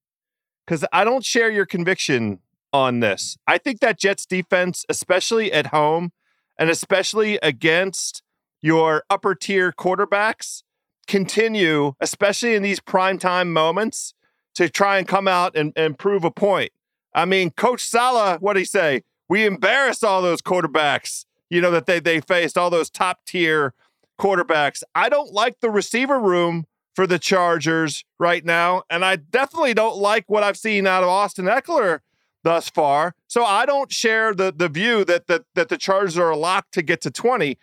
Because 0.65 0.83
I 0.91 1.03
don't 1.03 1.23
share 1.23 1.51
your 1.51 1.65
conviction 1.65 2.39
on 2.73 2.99
this. 2.99 3.37
I 3.47 3.57
think 3.57 3.79
that 3.81 3.99
Jets 3.99 4.25
defense, 4.25 4.85
especially 4.89 5.51
at 5.51 5.67
home 5.67 6.11
and 6.57 6.69
especially 6.69 7.37
against 7.43 8.23
your 8.61 9.03
upper 9.09 9.35
tier 9.35 9.71
quarterbacks, 9.71 10.63
continue, 11.07 11.93
especially 11.99 12.55
in 12.55 12.63
these 12.63 12.79
primetime 12.79 13.47
moments, 13.47 14.13
to 14.55 14.69
try 14.69 14.97
and 14.97 15.07
come 15.07 15.27
out 15.27 15.55
and, 15.55 15.73
and 15.75 15.97
prove 15.97 16.23
a 16.23 16.31
point. 16.31 16.71
I 17.13 17.25
mean, 17.25 17.51
Coach 17.51 17.81
Saleh, 17.81 18.41
what 18.41 18.53
did 18.53 18.59
he 18.59 18.65
say? 18.65 19.03
We 19.27 19.45
embarrassed 19.45 20.03
all 20.03 20.21
those 20.21 20.41
quarterbacks, 20.41 21.25
you 21.49 21.61
know, 21.61 21.71
that 21.71 21.85
they, 21.85 21.99
they 21.99 22.21
faced, 22.21 22.57
all 22.57 22.69
those 22.69 22.89
top 22.89 23.19
tier 23.25 23.73
quarterbacks. 24.19 24.83
I 24.93 25.09
don't 25.09 25.33
like 25.33 25.59
the 25.59 25.69
receiver 25.69 26.19
room 26.19 26.65
for 26.95 27.05
the 27.05 27.19
Chargers 27.19 28.03
right 28.19 28.43
now. 28.43 28.83
And 28.89 29.03
I 29.03 29.17
definitely 29.17 29.73
don't 29.73 29.97
like 29.97 30.25
what 30.27 30.43
I've 30.43 30.57
seen 30.57 30.87
out 30.87 31.03
of 31.03 31.09
Austin 31.09 31.45
Ekeler 31.45 31.99
thus 32.43 32.69
far. 32.69 33.15
So 33.27 33.43
I 33.43 33.65
don't 33.65 33.91
share 33.91 34.33
the 34.33 34.53
the 34.55 34.69
view 34.69 35.03
that 35.05 35.27
that 35.27 35.43
that 35.55 35.69
the 35.69 35.77
Chargers 35.77 36.17
are 36.17 36.35
locked 36.35 36.73
to 36.73 36.81
get 36.81 37.01
to 37.01 37.11
20. 37.11 37.57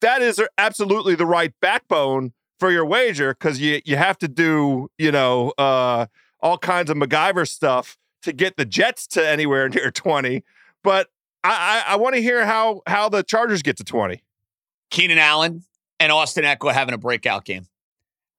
That 0.00 0.22
is 0.22 0.42
absolutely 0.56 1.14
the 1.14 1.26
right 1.26 1.52
backbone 1.60 2.32
for 2.60 2.70
your 2.70 2.84
wager 2.84 3.34
because 3.34 3.58
you 3.58 3.80
you 3.84 3.96
have 3.96 4.18
to 4.18 4.28
do, 4.28 4.90
you 4.98 5.10
know, 5.10 5.52
uh 5.58 6.06
all 6.40 6.58
kinds 6.58 6.90
of 6.90 6.96
MacGyver 6.96 7.48
stuff 7.48 7.98
to 8.22 8.32
get 8.32 8.56
the 8.56 8.64
Jets 8.64 9.06
to 9.08 9.26
anywhere 9.26 9.68
near 9.70 9.90
20. 9.90 10.44
But 10.84 11.08
I, 11.42 11.84
I, 11.88 11.94
I 11.94 11.96
want 11.96 12.14
to 12.14 12.22
hear 12.22 12.46
how 12.46 12.82
how 12.86 13.08
the 13.08 13.22
Chargers 13.22 13.62
get 13.62 13.78
to 13.78 13.84
20. 13.84 14.22
Keenan 14.90 15.18
Allen 15.18 15.64
and 15.98 16.12
Austin 16.12 16.44
Ekeler 16.44 16.72
having 16.72 16.94
a 16.94 16.98
breakout 16.98 17.44
game. 17.44 17.66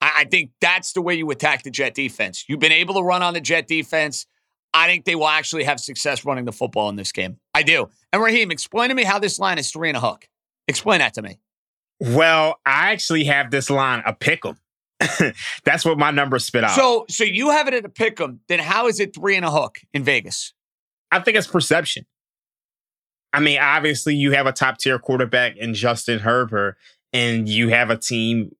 I, 0.01 0.11
I 0.19 0.25
think 0.25 0.51
that's 0.61 0.93
the 0.93 1.01
way 1.01 1.15
you 1.15 1.29
attack 1.31 1.63
the 1.63 1.71
Jet 1.71 1.95
defense. 1.95 2.45
You've 2.47 2.59
been 2.59 2.71
able 2.71 2.95
to 2.95 3.01
run 3.01 3.23
on 3.23 3.33
the 3.33 3.41
Jet 3.41 3.67
defense. 3.67 4.25
I 4.73 4.87
think 4.87 5.05
they 5.05 5.15
will 5.15 5.27
actually 5.27 5.65
have 5.65 5.79
success 5.79 6.23
running 6.23 6.45
the 6.45 6.51
football 6.51 6.89
in 6.89 6.95
this 6.95 7.11
game. 7.11 7.37
I 7.53 7.63
do. 7.63 7.89
And 8.13 8.21
Raheem, 8.21 8.51
explain 8.51 8.89
to 8.89 8.95
me 8.95 9.03
how 9.03 9.19
this 9.19 9.37
line 9.37 9.57
is 9.57 9.69
three 9.69 9.89
and 9.89 9.97
a 9.97 9.99
hook. 9.99 10.27
Explain 10.67 10.99
that 10.99 11.13
to 11.15 11.21
me. 11.21 11.39
Well, 12.01 12.59
I 12.65 12.91
actually 12.91 13.25
have 13.25 13.51
this 13.51 13.69
line 13.69 14.01
a 14.05 14.13
pick 14.13 14.43
'em. 14.45 14.57
That's 15.63 15.85
what 15.85 15.97
my 15.99 16.09
numbers 16.11 16.45
spit 16.45 16.63
out. 16.63 16.75
So, 16.75 17.05
so 17.07 17.23
you 17.23 17.51
have 17.51 17.67
it 17.67 17.75
at 17.75 17.85
a 17.85 17.89
pick 17.89 18.19
'em. 18.19 18.39
Then 18.47 18.59
how 18.59 18.87
is 18.87 18.99
it 18.99 19.13
three 19.13 19.35
and 19.35 19.45
a 19.45 19.51
hook 19.51 19.79
in 19.93 20.03
Vegas? 20.03 20.53
I 21.11 21.19
think 21.19 21.37
it's 21.37 21.47
perception. 21.47 22.05
I 23.33 23.39
mean, 23.39 23.59
obviously, 23.59 24.15
you 24.15 24.31
have 24.31 24.47
a 24.47 24.51
top 24.51 24.77
tier 24.79 24.97
quarterback 24.99 25.55
in 25.57 25.73
Justin 25.73 26.19
Herbert, 26.19 26.75
and 27.13 27.47
you 27.47 27.69
have 27.69 27.89
a 27.89 27.97
team 27.97 28.55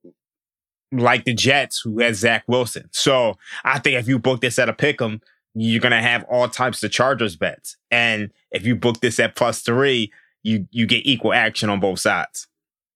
like 0.91 1.25
the 1.25 1.33
Jets 1.33 1.81
who 1.83 1.99
has 1.99 2.19
Zach 2.19 2.43
Wilson. 2.47 2.89
So 2.91 3.37
I 3.63 3.79
think 3.79 3.97
if 3.97 4.07
you 4.07 4.19
book 4.19 4.41
this 4.41 4.59
at 4.59 4.69
a 4.69 4.73
pick 4.73 5.01
'em, 5.01 5.21
you're 5.55 5.81
gonna 5.81 6.01
have 6.01 6.23
all 6.29 6.47
types 6.47 6.83
of 6.83 6.91
Chargers 6.91 7.35
bets. 7.35 7.75
And 7.89 8.31
if 8.51 8.65
you 8.65 8.75
book 8.75 9.01
this 9.01 9.19
at 9.19 9.35
plus 9.35 9.61
three, 9.61 10.11
you 10.43 10.67
you 10.71 10.85
get 10.85 11.05
equal 11.05 11.33
action 11.33 11.69
on 11.69 11.79
both 11.79 11.99
sides. 11.99 12.47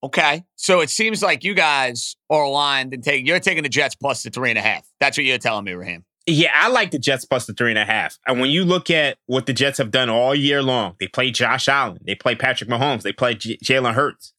Okay. 0.04 0.44
So 0.56 0.82
it 0.82 0.90
seems 0.90 1.24
like 1.24 1.44
you 1.44 1.54
guys 1.54 2.16
are 2.30 2.44
aligned 2.44 2.94
and 2.94 3.04
take 3.04 3.26
you're 3.26 3.40
taking 3.40 3.64
the 3.64 3.70
Jets 3.70 3.96
plus 3.96 4.24
the 4.24 4.30
three 4.30 4.50
and 4.50 4.60
a 4.60 4.62
half. 4.62 4.86
That's 5.00 5.18
what 5.18 5.26
you're 5.26 5.38
telling 5.38 5.66
me, 5.66 5.74
Raheem. 5.74 6.06
Yeah, 6.28 6.52
I 6.54 6.70
like 6.70 6.90
the 6.90 6.98
Jets 6.98 7.24
plus 7.24 7.46
the 7.46 7.54
three 7.54 7.70
and 7.70 7.78
a 7.78 7.86
half. 7.86 8.18
And 8.28 8.40
when 8.40 8.50
you 8.50 8.66
look 8.66 8.90
at 8.90 9.18
what 9.28 9.46
the 9.46 9.54
Jets 9.54 9.78
have 9.78 9.92
done 9.92 10.10
all 10.10 10.34
year 10.34 10.64
long, 10.64 10.96
they 11.00 11.08
play 11.08 11.30
Josh 11.30 11.68
Allen, 11.68 12.00
they 12.06 12.16
play 12.16 12.36
Patrick 12.36 12.70
Mahomes, 12.70 13.04
they 13.04 13.14
play 13.14 13.36
J- 13.36 13.58
Jalen 13.64 13.94
Hurts. 13.94 14.34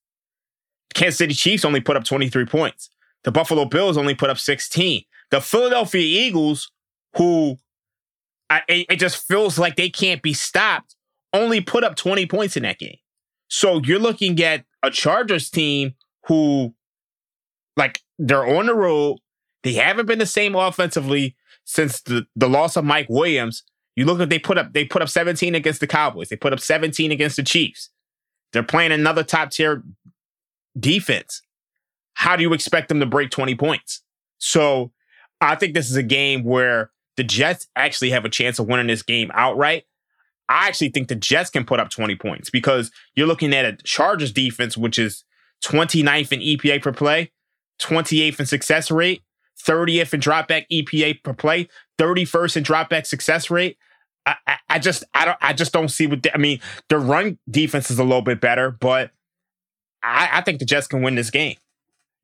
Kansas 0.94 1.18
City 1.18 1.34
Chiefs 1.34 1.64
only 1.64 1.80
put 1.80 1.96
up 1.96 2.04
23 2.04 2.44
points. 2.46 2.90
The 3.22 3.30
Buffalo 3.30 3.66
Bills 3.66 3.96
only 3.96 4.14
put 4.14 4.30
up 4.30 4.38
16. 4.38 5.02
The 5.30 5.40
Philadelphia 5.40 6.00
Eagles, 6.00 6.72
who 7.16 7.56
I, 8.50 8.62
it, 8.68 8.86
it 8.90 8.96
just 8.96 9.26
feels 9.26 9.58
like 9.58 9.76
they 9.76 9.90
can't 9.90 10.22
be 10.22 10.32
stopped, 10.32 10.96
only 11.32 11.60
put 11.60 11.84
up 11.84 11.96
20 11.96 12.26
points 12.26 12.56
in 12.56 12.62
that 12.62 12.78
game. 12.78 12.96
So 13.48 13.80
you're 13.84 13.98
looking 13.98 14.40
at 14.42 14.64
a 14.86 14.90
Chargers 14.90 15.50
team 15.50 15.94
who, 16.26 16.74
like, 17.76 18.00
they're 18.18 18.46
on 18.46 18.66
the 18.66 18.74
road. 18.74 19.18
They 19.62 19.74
haven't 19.74 20.06
been 20.06 20.18
the 20.18 20.26
same 20.26 20.54
offensively 20.54 21.36
since 21.64 22.00
the, 22.02 22.26
the 22.36 22.48
loss 22.48 22.76
of 22.76 22.84
Mike 22.84 23.08
Williams. 23.10 23.64
You 23.96 24.04
look 24.04 24.20
at 24.20 24.28
they 24.28 24.38
put 24.38 24.58
up 24.58 24.72
they 24.72 24.84
put 24.84 25.02
up 25.02 25.08
17 25.08 25.54
against 25.54 25.80
the 25.80 25.86
Cowboys. 25.86 26.28
They 26.28 26.36
put 26.36 26.52
up 26.52 26.60
17 26.60 27.10
against 27.10 27.36
the 27.36 27.42
Chiefs. 27.42 27.90
They're 28.52 28.62
playing 28.62 28.92
another 28.92 29.24
top 29.24 29.50
tier 29.50 29.82
defense. 30.78 31.42
How 32.14 32.36
do 32.36 32.42
you 32.42 32.52
expect 32.52 32.88
them 32.88 33.00
to 33.00 33.06
break 33.06 33.30
20 33.30 33.54
points? 33.56 34.02
So 34.38 34.92
I 35.40 35.54
think 35.54 35.74
this 35.74 35.90
is 35.90 35.96
a 35.96 36.02
game 36.02 36.44
where 36.44 36.90
the 37.16 37.24
Jets 37.24 37.66
actually 37.74 38.10
have 38.10 38.24
a 38.24 38.30
chance 38.30 38.58
of 38.58 38.66
winning 38.66 38.86
this 38.86 39.02
game 39.02 39.30
outright. 39.34 39.84
I 40.48 40.68
actually 40.68 40.90
think 40.90 41.08
the 41.08 41.16
Jets 41.16 41.50
can 41.50 41.64
put 41.64 41.80
up 41.80 41.90
20 41.90 42.14
points 42.16 42.50
because 42.50 42.90
you're 43.14 43.26
looking 43.26 43.52
at 43.52 43.64
a 43.64 43.76
Chargers 43.82 44.32
defense, 44.32 44.76
which 44.76 44.98
is 44.98 45.24
29th 45.64 46.32
in 46.32 46.40
EPA 46.40 46.82
per 46.82 46.92
play, 46.92 47.32
28th 47.80 48.40
in 48.40 48.46
success 48.46 48.90
rate, 48.90 49.22
30th 49.60 50.14
in 50.14 50.20
dropback 50.20 50.66
EPA 50.70 51.22
per 51.22 51.34
play, 51.34 51.68
31st 51.98 52.58
in 52.58 52.64
dropback 52.64 53.06
success 53.06 53.50
rate. 53.50 53.76
I, 54.24 54.36
I, 54.46 54.56
I, 54.68 54.78
just 54.78 55.04
I 55.14 55.24
don't 55.24 55.38
I 55.40 55.52
just 55.52 55.72
don't 55.72 55.88
see 55.88 56.06
what 56.06 56.22
the, 56.22 56.34
I 56.34 56.38
mean. 56.38 56.60
The 56.88 56.98
run 56.98 57.38
defense 57.48 57.90
is 57.90 57.98
a 57.98 58.04
little 58.04 58.22
bit 58.22 58.40
better, 58.40 58.70
but 58.70 59.12
I, 60.02 60.28
I 60.32 60.40
think 60.40 60.58
the 60.58 60.64
Jets 60.64 60.88
can 60.88 61.02
win 61.02 61.14
this 61.14 61.30
game. 61.30 61.56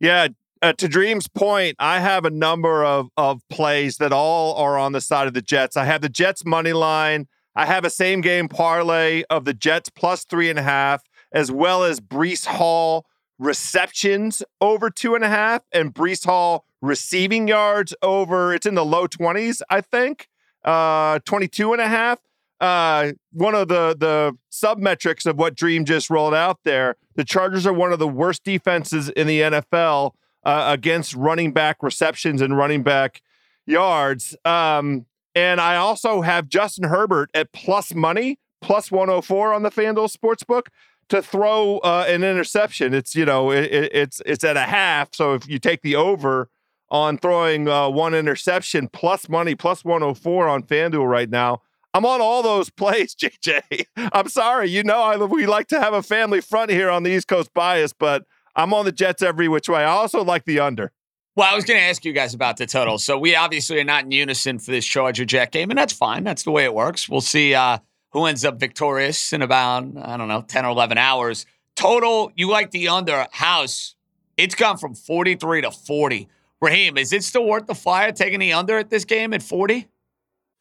Yeah, 0.01 0.29
uh, 0.63 0.73
to 0.75 0.89
Dream's 0.89 1.29
point, 1.29 1.77
I 1.79 2.01
have 2.01 2.25
a 2.25 2.31
number 2.31 2.85
of 2.85 3.09
of 3.17 3.41
plays 3.49 3.99
that 3.99 4.13
all 4.13 4.55
are 4.57 4.79
on 4.79 4.93
the 4.93 5.01
side 5.01 5.29
of 5.29 5.35
the 5.35 5.43
Jets. 5.43 5.77
I 5.77 5.85
have 5.85 6.01
the 6.01 6.09
Jets 6.09 6.45
money 6.45 6.73
line. 6.73 7.29
I 7.55 7.67
have 7.67 7.85
a 7.85 7.91
same 7.91 8.21
game 8.21 8.49
parlay 8.49 9.25
of 9.29 9.45
the 9.45 9.55
Jets 9.55 9.89
plus 9.91 10.25
three 10.25 10.49
and 10.49 10.59
a 10.59 10.63
half, 10.63 11.03
as 11.33 11.51
well 11.53 11.85
as 11.85 12.01
Breece 12.01 12.47
Hall 12.47 13.07
receptions 13.39 14.43
over 14.61 14.91
two 14.91 15.15
and 15.15 15.25
a 15.25 15.29
half, 15.29 15.63
and 15.73 15.95
Breece 15.95 16.25
Hall 16.25 16.65
receiving 16.81 17.49
yards 17.49 17.95
over. 18.03 18.55
It's 18.55 18.67
in 18.67 18.75
the 18.75 18.85
low 18.85 19.07
twenties, 19.07 19.63
I 19.69 19.81
think, 19.81 20.29
uh, 20.65 21.19
22 21.25 21.73
and 21.73 21.83
a 21.83 21.89
half. 21.89 22.19
Uh, 22.61 23.13
one 23.33 23.57
of 23.57 23.67
the 23.67 23.97
the 23.99 24.37
sub 24.49 24.79
metrics 24.79 25.27
of 25.27 25.37
what 25.37 25.57
Dream 25.57 25.85
just 25.85 26.09
rolled 26.09 26.35
out 26.35 26.61
there. 26.65 26.97
The 27.17 27.25
Chargers 27.25 27.67
are 27.67 27.73
one 27.73 27.93
of 27.93 27.99
the 27.99 28.09
worst 28.09 28.45
defenses 28.45 29.09
in 29.09 29.27
the 29.27 29.41
NFL 29.41 30.13
uh, 30.45 30.65
against 30.69 31.15
running 31.15 31.53
back 31.53 31.83
receptions 31.83 32.41
and 32.41 32.57
running 32.57 32.85
back 32.85 33.21
yards. 33.67 34.37
Um, 34.45 35.07
and 35.35 35.61
I 35.61 35.77
also 35.77 36.23
have 36.23 36.49
Justin 36.49 36.89
Herbert 36.89 37.31
at 37.35 37.53
plus 37.53 37.95
money, 37.95 38.39
plus 38.61 38.91
104 38.91 39.53
on 39.53 39.63
the 39.63 39.71
FanDuel 39.71 40.15
Sportsbook 40.15 40.67
to 41.09 41.23
throw 41.23 41.79
uh, 41.79 42.07
an 42.09 42.23
interception. 42.23 42.95
It's, 42.95 43.15
you 43.15 43.25
know, 43.25 43.51
it, 43.51 43.65
it's 43.73 44.23
it's 44.25 44.45
at 44.45 44.57
a 44.57 44.63
half. 44.63 45.15
So 45.15 45.35
if 45.35 45.49
you 45.49 45.59
take 45.59 45.83
the 45.83 45.97
over 45.97 46.49
on 46.91 47.17
throwing 47.17 47.69
uh, 47.69 47.89
one 47.89 48.15
interception, 48.15 48.87
plus 48.93 49.29
money, 49.29 49.55
plus 49.55 49.85
104 49.85 50.47
on 50.47 50.63
FanDuel 50.63 51.09
right 51.09 51.31
now. 51.31 51.63
I'm 51.95 52.07
on 52.07 52.21
all 52.21 52.43
those 52.43 52.71
plays, 52.77 53.15
JJ. 53.15 53.87
I'm 53.97 54.29
sorry. 54.29 54.69
You 54.69 54.85
know, 54.85 55.01
I, 55.03 55.17
we 55.17 55.47
like 55.47 55.69
to 55.69 55.81
have 55.81 55.95
a 55.95 56.03
family 56.03 56.41
front 56.41 56.71
here 56.71 56.91
on 56.91 57.03
the 57.03 57.11
East 57.11 57.29
Coast 57.29 57.53
bias, 57.55 57.93
but 57.93 58.25
I'm 58.55 58.75
on 58.75 58.85
the 58.85 58.93
Jets 58.93 59.23
every 59.23 59.49
which 59.49 59.69
way. 59.69 59.83
I 59.83 59.93
also 59.93 60.23
like 60.23 60.45
the 60.45 60.61
under. 60.61 60.93
Well, 61.35 61.51
I 61.51 61.55
was 61.55 61.65
going 61.65 61.79
to 61.81 61.85
ask 61.85 62.05
you 62.05 62.13
guys 62.13 62.35
about 62.35 62.59
the 62.59 62.67
total. 62.67 62.99
So 62.99 63.19
we 63.19 63.35
obviously 63.35 63.81
are 63.81 63.85
not 63.85 64.05
in 64.05 64.13
unison 64.13 64.59
for 64.59 64.71
this 64.71 64.85
Charger 64.85 65.25
Jet 65.25 65.51
game, 65.51 65.71
and 65.71 65.79
that's 65.79 65.93
fine. 65.93 66.25
That's 66.25 66.43
the 66.43 66.51
way 66.51 66.65
it 66.65 66.75
works. 66.75 67.09
We'll 67.09 67.23
see 67.23 67.55
uh, 67.55 67.79
who 68.11 68.27
ends 68.27 68.45
up 68.45 68.61
victorious 68.61 69.33
in 69.33 69.41
about, 69.41 69.87
I 70.03 70.17
don't 70.19 70.29
know, 70.29 70.43
10 70.43 70.67
or 70.67 70.71
11 70.71 70.99
hours. 70.99 71.47
Total, 71.75 72.31
you 72.37 72.51
like 72.51 72.71
the 72.71 72.89
under 72.89 73.27
house. 73.33 73.95
It's 74.37 74.55
gone 74.55 74.77
from 74.77 74.95
43 74.95 75.63
to 75.63 75.71
40. 75.71 76.29
Raheem, 76.61 76.99
is 76.99 77.13
it 77.15 77.25
still 77.25 77.47
worth 77.47 77.67
the 77.67 77.75
flyer 77.75 78.13
taking 78.13 78.39
the 78.41 78.53
under 78.53 78.77
at 78.77 78.91
this 78.91 79.05
game 79.07 79.33
at 79.33 79.43
40? 79.43 79.89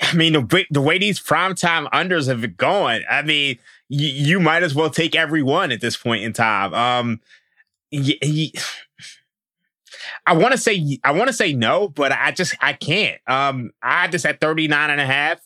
I 0.01 0.13
mean, 0.15 0.33
the 0.33 0.65
the 0.71 0.81
way 0.81 0.97
these 0.97 1.19
primetime 1.19 1.87
unders 1.91 2.27
have 2.27 2.41
been 2.41 2.55
going, 2.57 3.03
I 3.09 3.21
mean, 3.21 3.59
y- 3.89 3.97
you 3.99 4.39
might 4.39 4.63
as 4.63 4.73
well 4.73 4.89
take 4.89 5.15
every 5.15 5.43
one 5.43 5.71
at 5.71 5.79
this 5.79 5.95
point 5.95 6.23
in 6.23 6.33
time. 6.33 6.73
Um, 6.73 7.19
y- 7.91 8.17
y- 8.23 8.51
I 10.25 10.33
want 10.33 10.51
to 10.53 10.57
say 10.57 10.99
I 11.03 11.11
want 11.11 11.27
to 11.27 11.33
say 11.33 11.53
no, 11.53 11.87
but 11.87 12.11
I 12.11 12.31
just 12.31 12.55
I 12.61 12.73
can't. 12.73 13.19
Um, 13.27 13.71
I 13.81 14.07
just 14.07 14.25
at 14.25 14.39
39 14.39 14.89
and 14.89 15.01
a 15.01 15.05
half. 15.05 15.39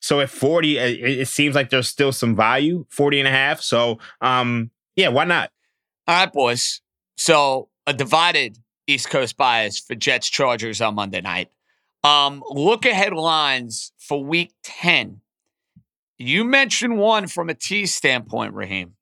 So 0.00 0.18
at 0.18 0.30
40, 0.30 0.78
it, 0.78 1.20
it, 1.20 1.28
seems 1.28 1.54
like 1.54 1.70
there's 1.70 1.86
still 1.86 2.10
some 2.10 2.34
value, 2.34 2.84
40 2.90 3.20
and 3.20 3.28
a 3.28 3.30
half. 3.30 3.60
So 3.60 3.98
um, 4.20 4.70
yeah, 4.96 5.08
why 5.08 5.24
not? 5.24 5.50
All 6.08 6.16
right, 6.16 6.32
boys. 6.32 6.80
So 7.16 7.68
a 7.86 7.92
divided 7.92 8.58
East 8.86 9.10
Coast 9.10 9.36
bias 9.36 9.78
for 9.78 9.94
Jets 9.94 10.28
Chargers 10.28 10.80
on 10.80 10.96
Monday 10.96 11.20
night. 11.20 11.50
Um, 12.04 12.42
look 12.50 12.84
ahead 12.84 13.12
lines 13.12 13.92
for 13.98 14.24
week 14.24 14.52
10. 14.64 15.20
You 16.18 16.44
mentioned 16.44 16.98
one 16.98 17.26
from 17.28 17.48
a 17.48 17.54
T 17.54 17.86
standpoint, 17.86 18.54
Raheem. 18.54 18.94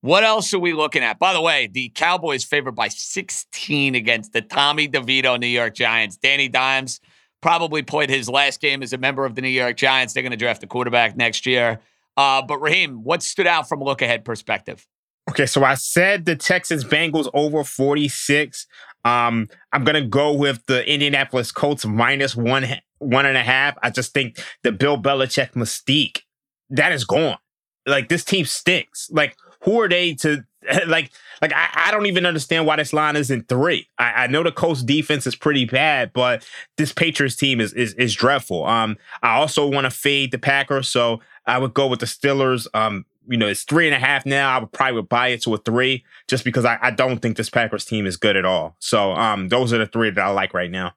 What 0.00 0.22
else 0.22 0.54
are 0.54 0.58
we 0.58 0.72
looking 0.72 1.02
at? 1.02 1.18
By 1.18 1.32
the 1.32 1.40
way, 1.40 1.66
the 1.66 1.88
Cowboys 1.90 2.44
favored 2.44 2.76
by 2.76 2.88
16 2.88 3.94
against 3.94 4.32
the 4.32 4.42
Tommy 4.42 4.88
DeVito 4.88 5.40
New 5.40 5.48
York 5.48 5.74
Giants. 5.74 6.16
Danny 6.16 6.48
Dimes 6.48 7.00
probably 7.40 7.82
played 7.82 8.08
his 8.08 8.28
last 8.28 8.60
game 8.60 8.82
as 8.82 8.92
a 8.92 8.98
member 8.98 9.24
of 9.24 9.34
the 9.34 9.42
New 9.42 9.48
York 9.48 9.76
Giants. 9.76 10.14
They're 10.14 10.22
going 10.22 10.30
to 10.30 10.36
draft 10.36 10.62
a 10.62 10.68
quarterback 10.68 11.16
next 11.16 11.46
year. 11.46 11.80
Uh, 12.16 12.42
but 12.42 12.58
Raheem, 12.58 13.02
what 13.02 13.22
stood 13.22 13.46
out 13.46 13.68
from 13.68 13.80
a 13.80 13.84
look 13.84 14.02
ahead 14.02 14.24
perspective? 14.24 14.86
Okay, 15.30 15.46
so 15.46 15.62
I 15.62 15.74
said 15.74 16.24
the 16.24 16.36
Texans 16.36 16.84
Bengals 16.84 17.28
over 17.34 17.62
46. 17.62 18.66
Um, 19.04 19.48
I'm 19.72 19.84
gonna 19.84 20.06
go 20.06 20.32
with 20.32 20.64
the 20.66 20.90
Indianapolis 20.90 21.52
Colts 21.52 21.84
minus 21.84 22.34
one 22.34 22.66
one 22.98 23.26
and 23.26 23.36
a 23.36 23.42
half. 23.42 23.76
I 23.82 23.90
just 23.90 24.12
think 24.12 24.42
the 24.62 24.72
Bill 24.72 25.00
Belichick 25.00 25.52
mystique 25.52 26.22
that 26.70 26.92
is 26.92 27.04
gone. 27.04 27.38
Like 27.86 28.08
this 28.08 28.24
team 28.24 28.44
stinks. 28.44 29.08
Like 29.10 29.36
who 29.62 29.80
are 29.80 29.88
they 29.88 30.14
to 30.14 30.44
like 30.86 31.10
like 31.40 31.52
I, 31.54 31.68
I 31.86 31.90
don't 31.90 32.06
even 32.06 32.26
understand 32.26 32.66
why 32.66 32.76
this 32.76 32.92
line 32.92 33.16
isn't 33.16 33.48
three. 33.48 33.88
I, 33.98 34.24
I 34.24 34.26
know 34.26 34.42
the 34.42 34.52
Colts 34.52 34.82
defense 34.82 35.26
is 35.26 35.36
pretty 35.36 35.64
bad, 35.64 36.12
but 36.12 36.46
this 36.76 36.92
Patriots 36.92 37.36
team 37.36 37.60
is 37.60 37.72
is, 37.72 37.94
is 37.94 38.14
dreadful. 38.14 38.66
Um, 38.66 38.96
I 39.22 39.36
also 39.36 39.66
want 39.66 39.84
to 39.84 39.90
fade 39.90 40.32
the 40.32 40.38
Packers, 40.38 40.88
so 40.88 41.20
I 41.46 41.58
would 41.58 41.74
go 41.74 41.86
with 41.86 42.00
the 42.00 42.06
Steelers. 42.06 42.66
Um, 42.74 43.06
you 43.28 43.36
know, 43.36 43.46
it's 43.46 43.64
three 43.64 43.86
and 43.86 43.94
a 43.94 43.98
half 43.98 44.24
now. 44.24 44.56
I 44.56 44.58
would 44.58 44.72
probably 44.72 44.94
would 44.94 45.08
buy 45.08 45.28
it 45.28 45.42
to 45.42 45.54
a 45.54 45.58
three 45.58 46.04
just 46.28 46.44
because 46.44 46.64
I, 46.64 46.78
I 46.80 46.90
don't 46.90 47.20
think 47.20 47.36
this 47.36 47.50
Packers 47.50 47.84
team 47.84 48.06
is 48.06 48.16
good 48.16 48.36
at 48.36 48.46
all. 48.46 48.74
So 48.78 49.12
um, 49.12 49.48
those 49.48 49.72
are 49.72 49.78
the 49.78 49.86
three 49.86 50.10
that 50.10 50.24
I 50.24 50.30
like 50.30 50.54
right 50.54 50.70
now. 50.70 50.94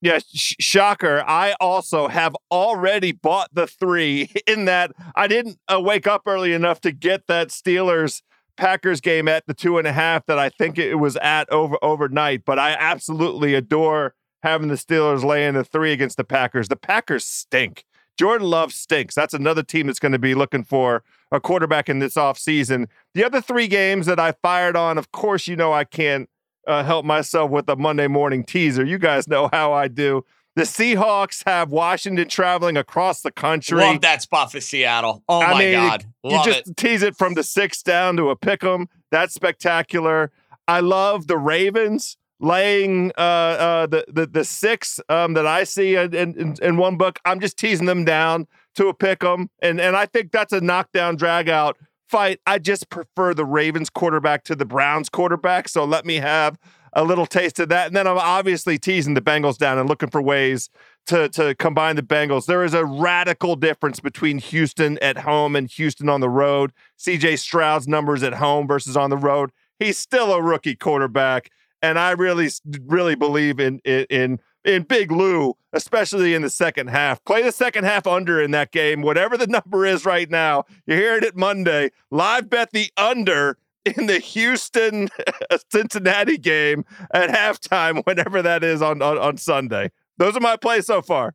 Yeah, 0.00 0.20
sh- 0.32 0.54
shocker. 0.60 1.24
I 1.26 1.54
also 1.60 2.08
have 2.08 2.36
already 2.50 3.12
bought 3.12 3.48
the 3.52 3.66
three 3.66 4.30
in 4.46 4.66
that 4.66 4.92
I 5.14 5.26
didn't 5.26 5.58
uh, 5.72 5.80
wake 5.80 6.06
up 6.06 6.22
early 6.26 6.52
enough 6.52 6.80
to 6.82 6.92
get 6.92 7.26
that 7.26 7.48
Steelers 7.48 8.22
Packers 8.56 9.00
game 9.00 9.28
at 9.28 9.46
the 9.46 9.54
two 9.54 9.78
and 9.78 9.86
a 9.86 9.92
half 9.92 10.26
that 10.26 10.38
I 10.38 10.48
think 10.50 10.78
it 10.78 10.96
was 10.96 11.16
at 11.16 11.50
over 11.50 11.76
overnight. 11.82 12.44
But 12.44 12.58
I 12.58 12.72
absolutely 12.72 13.54
adore 13.54 14.14
having 14.42 14.68
the 14.68 14.74
Steelers 14.74 15.24
laying 15.24 15.54
the 15.54 15.64
three 15.64 15.92
against 15.92 16.16
the 16.16 16.24
Packers. 16.24 16.68
The 16.68 16.76
Packers 16.76 17.24
stink. 17.24 17.84
Jordan 18.16 18.48
Love 18.48 18.72
stinks. 18.72 19.14
That's 19.14 19.34
another 19.34 19.62
team 19.62 19.86
that's 19.86 20.00
going 20.00 20.12
to 20.12 20.18
be 20.18 20.34
looking 20.34 20.64
for 20.64 21.04
a 21.30 21.40
quarterback 21.40 21.88
in 21.88 22.00
this 22.00 22.14
offseason. 22.14 22.88
The 23.14 23.24
other 23.24 23.40
three 23.40 23.68
games 23.68 24.06
that 24.06 24.18
I 24.18 24.32
fired 24.32 24.76
on, 24.76 24.98
of 24.98 25.12
course, 25.12 25.46
you 25.46 25.54
know 25.54 25.72
I 25.72 25.84
can't 25.84 26.28
uh, 26.68 26.84
help 26.84 27.04
myself 27.04 27.50
with 27.50 27.68
a 27.68 27.76
Monday 27.76 28.06
morning 28.06 28.44
teaser. 28.44 28.84
You 28.84 28.98
guys 28.98 29.26
know 29.26 29.48
how 29.52 29.72
I 29.72 29.88
do. 29.88 30.24
The 30.54 30.64
Seahawks 30.64 31.44
have 31.46 31.70
Washington 31.70 32.28
traveling 32.28 32.76
across 32.76 33.22
the 33.22 33.30
country. 33.30 33.78
Love 33.78 34.00
that 34.00 34.22
spot 34.22 34.52
for 34.52 34.60
Seattle. 34.60 35.22
Oh 35.28 35.40
I 35.40 35.52
my 35.52 35.58
mean, 35.58 35.72
God. 35.74 36.04
Love 36.24 36.46
you 36.46 36.52
just 36.52 36.68
it. 36.68 36.76
tease 36.76 37.02
it 37.02 37.16
from 37.16 37.34
the 37.34 37.42
six 37.44 37.82
down 37.82 38.16
to 38.16 38.30
a 38.30 38.36
pick 38.36 38.62
'em. 38.64 38.88
That's 39.10 39.34
spectacular. 39.34 40.30
I 40.66 40.80
love 40.80 41.28
the 41.28 41.38
Ravens 41.38 42.16
laying 42.40 43.12
uh, 43.16 43.20
uh, 43.20 43.86
the, 43.86 44.04
the 44.08 44.26
the 44.26 44.44
six 44.44 45.00
um, 45.08 45.34
that 45.34 45.46
I 45.46 45.64
see 45.64 45.94
in, 45.94 46.14
in, 46.14 46.56
in 46.60 46.76
one 46.76 46.96
book. 46.96 47.20
I'm 47.24 47.40
just 47.40 47.56
teasing 47.56 47.86
them 47.86 48.04
down 48.04 48.46
to 48.74 48.88
a 48.88 48.94
pick 48.94 49.22
'em, 49.24 49.50
and 49.62 49.80
and 49.80 49.96
I 49.96 50.06
think 50.06 50.32
that's 50.32 50.52
a 50.52 50.60
knockdown 50.60 51.16
drag 51.16 51.48
out 51.48 51.76
fight. 52.08 52.40
I 52.46 52.58
just 52.58 52.88
prefer 52.90 53.34
the 53.34 53.44
Ravens 53.44 53.90
quarterback 53.90 54.44
to 54.44 54.56
the 54.56 54.64
Browns 54.64 55.08
quarterback. 55.08 55.68
So 55.68 55.84
let 55.84 56.04
me 56.04 56.16
have 56.16 56.58
a 56.92 57.04
little 57.04 57.26
taste 57.26 57.60
of 57.60 57.68
that. 57.68 57.88
And 57.88 57.96
then 57.96 58.06
I'm 58.06 58.18
obviously 58.18 58.78
teasing 58.78 59.14
the 59.14 59.20
Bengals 59.20 59.58
down 59.58 59.78
and 59.78 59.88
looking 59.88 60.10
for 60.10 60.22
ways 60.22 60.70
to, 61.06 61.28
to 61.30 61.54
combine 61.54 61.96
the 61.96 62.02
Bengals. 62.02 62.46
There 62.46 62.64
is 62.64 62.74
a 62.74 62.84
radical 62.84 63.56
difference 63.56 64.00
between 64.00 64.38
Houston 64.38 64.98
at 64.98 65.18
home 65.18 65.54
and 65.54 65.70
Houston 65.70 66.08
on 66.08 66.20
the 66.20 66.28
road. 66.28 66.72
CJ 66.98 67.38
Stroud's 67.38 67.88
numbers 67.88 68.22
at 68.22 68.34
home 68.34 68.66
versus 68.66 68.96
on 68.96 69.10
the 69.10 69.16
road. 69.16 69.50
He's 69.78 69.98
still 69.98 70.32
a 70.32 70.42
rookie 70.42 70.76
quarterback. 70.76 71.50
And 71.80 71.98
I 71.98 72.10
really, 72.10 72.48
really 72.86 73.14
believe 73.14 73.60
in, 73.60 73.80
in, 73.84 74.06
in 74.10 74.38
in 74.68 74.82
Big 74.82 75.10
Lou, 75.10 75.56
especially 75.72 76.34
in 76.34 76.42
the 76.42 76.50
second 76.50 76.88
half. 76.88 77.24
Play 77.24 77.42
the 77.42 77.50
second 77.50 77.84
half 77.84 78.06
under 78.06 78.40
in 78.40 78.50
that 78.50 78.70
game, 78.70 79.00
whatever 79.00 79.38
the 79.38 79.46
number 79.48 79.86
is 79.86 80.04
right 80.04 80.30
now. 80.30 80.64
You're 80.86 80.98
hearing 80.98 81.24
it 81.24 81.36
Monday. 81.36 81.90
Live 82.10 82.50
bet 82.50 82.70
the 82.72 82.90
under 82.98 83.56
in 83.86 84.06
the 84.06 84.18
Houston 84.18 85.08
Cincinnati 85.72 86.36
game 86.36 86.84
at 87.12 87.30
halftime, 87.30 88.02
whenever 88.06 88.42
that 88.42 88.62
is 88.62 88.82
on, 88.82 89.00
on, 89.00 89.16
on 89.16 89.38
Sunday. 89.38 89.90
Those 90.18 90.36
are 90.36 90.40
my 90.40 90.56
plays 90.56 90.86
so 90.86 91.00
far. 91.00 91.34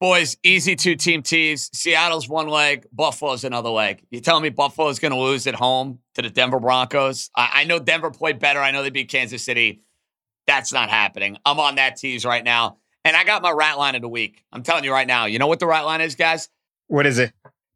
Boys, 0.00 0.36
easy 0.44 0.76
two 0.76 0.94
team 0.94 1.22
tees. 1.22 1.70
Seattle's 1.72 2.28
one 2.28 2.48
leg, 2.48 2.86
Buffalo's 2.92 3.42
another 3.42 3.70
leg. 3.70 4.04
You 4.10 4.20
telling 4.20 4.44
me 4.44 4.50
Buffalo's 4.50 5.00
going 5.00 5.10
to 5.10 5.18
lose 5.18 5.46
at 5.48 5.56
home 5.56 5.98
to 6.14 6.22
the 6.22 6.30
Denver 6.30 6.60
Broncos? 6.60 7.30
I, 7.34 7.50
I 7.54 7.64
know 7.64 7.80
Denver 7.80 8.10
played 8.10 8.38
better. 8.38 8.60
I 8.60 8.70
know 8.70 8.82
they 8.82 8.90
beat 8.90 9.08
Kansas 9.08 9.42
City. 9.42 9.82
That's 10.48 10.72
not 10.72 10.90
happening. 10.90 11.36
I'm 11.44 11.60
on 11.60 11.76
that 11.76 11.96
tease 11.96 12.24
right 12.24 12.42
now. 12.42 12.78
And 13.04 13.14
I 13.14 13.22
got 13.22 13.42
my 13.42 13.52
rat 13.52 13.78
line 13.78 13.94
of 13.94 14.02
the 14.02 14.08
week. 14.08 14.42
I'm 14.50 14.62
telling 14.64 14.82
you 14.82 14.90
right 14.90 15.06
now. 15.06 15.26
You 15.26 15.38
know 15.38 15.46
what 15.46 15.60
the 15.60 15.66
rat 15.66 15.84
line 15.84 16.00
is, 16.00 16.16
guys? 16.16 16.48
What 16.88 17.06
is 17.06 17.18
it? 17.18 17.32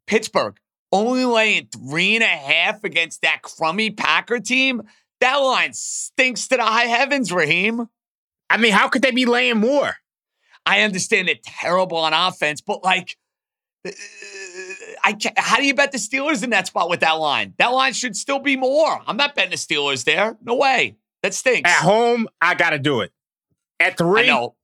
Pittsburgh 0.07 0.57
only 0.91 1.23
laying 1.23 1.67
three 1.67 2.15
and 2.15 2.23
a 2.23 2.27
half 2.27 2.83
against 2.83 3.21
that 3.21 3.41
crummy 3.41 3.91
Packer 3.91 4.39
team. 4.39 4.81
That 5.21 5.37
line 5.37 5.73
stinks 5.73 6.47
to 6.49 6.57
the 6.57 6.63
high 6.63 6.85
heavens, 6.85 7.31
Raheem. 7.31 7.87
I 8.49 8.57
mean, 8.57 8.73
how 8.73 8.89
could 8.89 9.01
they 9.01 9.11
be 9.11 9.25
laying 9.25 9.59
more? 9.59 9.95
I 10.65 10.81
understand 10.81 11.27
they're 11.27 11.35
terrible 11.43 11.97
on 11.97 12.13
offense, 12.13 12.61
but 12.61 12.83
like, 12.83 13.17
I 15.03 15.13
can't, 15.13 15.37
how 15.37 15.57
do 15.57 15.65
you 15.65 15.75
bet 15.75 15.91
the 15.91 15.97
Steelers 15.97 16.43
in 16.43 16.49
that 16.51 16.67
spot 16.67 16.89
with 16.89 17.01
that 17.01 17.13
line? 17.13 17.53
That 17.57 17.67
line 17.67 17.93
should 17.93 18.15
still 18.15 18.39
be 18.39 18.55
more. 18.55 18.99
I'm 19.05 19.17
not 19.17 19.35
betting 19.35 19.51
the 19.51 19.57
Steelers 19.57 20.05
there. 20.05 20.37
No 20.41 20.55
way. 20.55 20.97
That 21.23 21.33
stinks. 21.33 21.69
At 21.69 21.81
home, 21.81 22.27
I 22.41 22.53
gotta 22.53 22.77
do 22.77 23.01
it. 23.01 23.11
At 23.79 23.97
three, 23.97 24.23
I 24.23 24.27
know. 24.27 24.55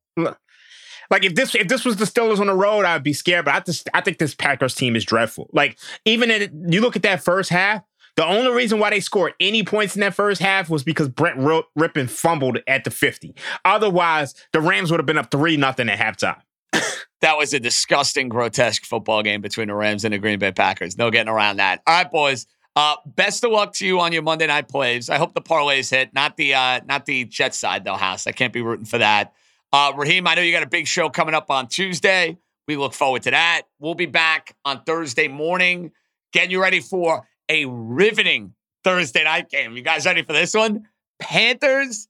Like 1.10 1.24
if 1.24 1.36
this 1.36 1.56
if 1.56 1.68
this 1.68 1.86
was 1.86 1.96
the 1.96 2.06
Steelers 2.06 2.40
on 2.40 2.48
the 2.48 2.54
road, 2.54 2.86
I'd 2.86 3.04
be 3.04 3.14
scared. 3.14 3.46
But 3.46 3.56
I 3.56 3.60
just 3.62 3.90
I 3.94 4.02
think 4.02 4.20
this 4.20 4.36
Packers 4.36 4.76
team 4.76 4.96
is 4.96 5.04
dreadful. 5.04 5.50
Like 5.52 5.80
even 6.06 6.30
in 6.30 6.72
you 6.72 6.82
look 6.82 6.96
at 6.96 7.02
that 7.04 7.24
first 7.24 7.50
half, 7.50 7.84
the 8.16 8.26
only 8.26 8.52
reason 8.52 8.80
why 8.80 8.90
they 8.90 9.00
scored 9.00 9.34
any 9.40 9.64
points 9.64 9.96
in 9.96 10.02
that 10.02 10.14
first 10.14 10.42
half 10.42 10.70
was 10.70 10.84
because 10.84 11.10
Brett 11.10 11.38
Rypien 11.38 12.10
fumbled 12.10 12.60
at 12.68 12.84
the 12.84 12.92
50. 12.92 13.34
Otherwise, 13.66 14.36
the 14.54 14.62
Rams 14.62 14.92
would 14.92 15.00
have 15.00 15.06
been 15.06 15.18
up 15.18 15.32
three 15.32 15.58
nothing 15.58 15.90
at 15.90 15.98
halftime. 15.98 16.42
that 17.22 17.38
was 17.38 17.54
a 17.54 17.60
disgusting, 17.60 18.30
grotesque 18.30 18.86
football 18.86 19.24
game 19.24 19.42
between 19.42 19.70
the 19.70 19.74
Rams 19.74 20.06
and 20.06 20.14
the 20.14 20.18
Green 20.20 20.38
Bay 20.38 20.52
Packers. 20.52 20.98
No 20.98 21.10
getting 21.10 21.32
around 21.32 21.58
that. 21.58 21.82
All 21.88 21.96
right, 21.96 22.12
boys. 22.12 22.46
Uh, 22.80 22.96
best 23.06 23.44
of 23.44 23.52
luck 23.52 23.74
to 23.74 23.86
you 23.86 24.00
on 24.00 24.14
your 24.14 24.22
Monday 24.22 24.48
night 24.48 24.70
plays. 24.70 25.10
I 25.10 25.18
hope 25.18 25.34
the 25.34 25.42
parlays 25.42 25.92
hit. 25.92 26.14
Not 26.14 26.38
the 26.38 26.54
uh, 26.54 26.80
not 26.86 27.06
the 27.06 27.26
Jet 27.26 27.54
side 27.54 27.84
though, 27.84 27.98
House. 27.98 28.26
I 28.26 28.32
can't 28.32 28.54
be 28.54 28.62
rooting 28.62 28.86
for 28.86 29.00
that. 29.00 29.34
Uh, 29.74 29.92
Raheem, 29.98 30.26
I 30.26 30.36
know 30.36 30.42
you 30.42 30.54
got 30.54 30.64
a 30.64 30.70
big 30.70 30.88
show 30.88 31.10
coming 31.10 31.36
up 31.36 31.52
on 31.52 31.68
Tuesday. 31.68 32.38
We 32.70 32.78
look 32.78 32.94
forward 32.94 33.24
to 33.24 33.32
that. 33.32 33.64
We'll 33.80 33.96
be 33.96 34.06
back 34.06 34.56
on 34.64 34.82
Thursday 34.86 35.28
morning, 35.28 35.92
getting 36.32 36.52
you 36.52 36.62
ready 36.62 36.80
for 36.80 37.28
a 37.50 37.66
riveting 37.66 38.54
Thursday 38.86 39.26
night 39.26 39.50
game. 39.50 39.76
You 39.76 39.82
guys 39.82 40.06
ready 40.06 40.24
for 40.24 40.32
this 40.32 40.54
one? 40.54 40.88
Panthers 41.20 42.08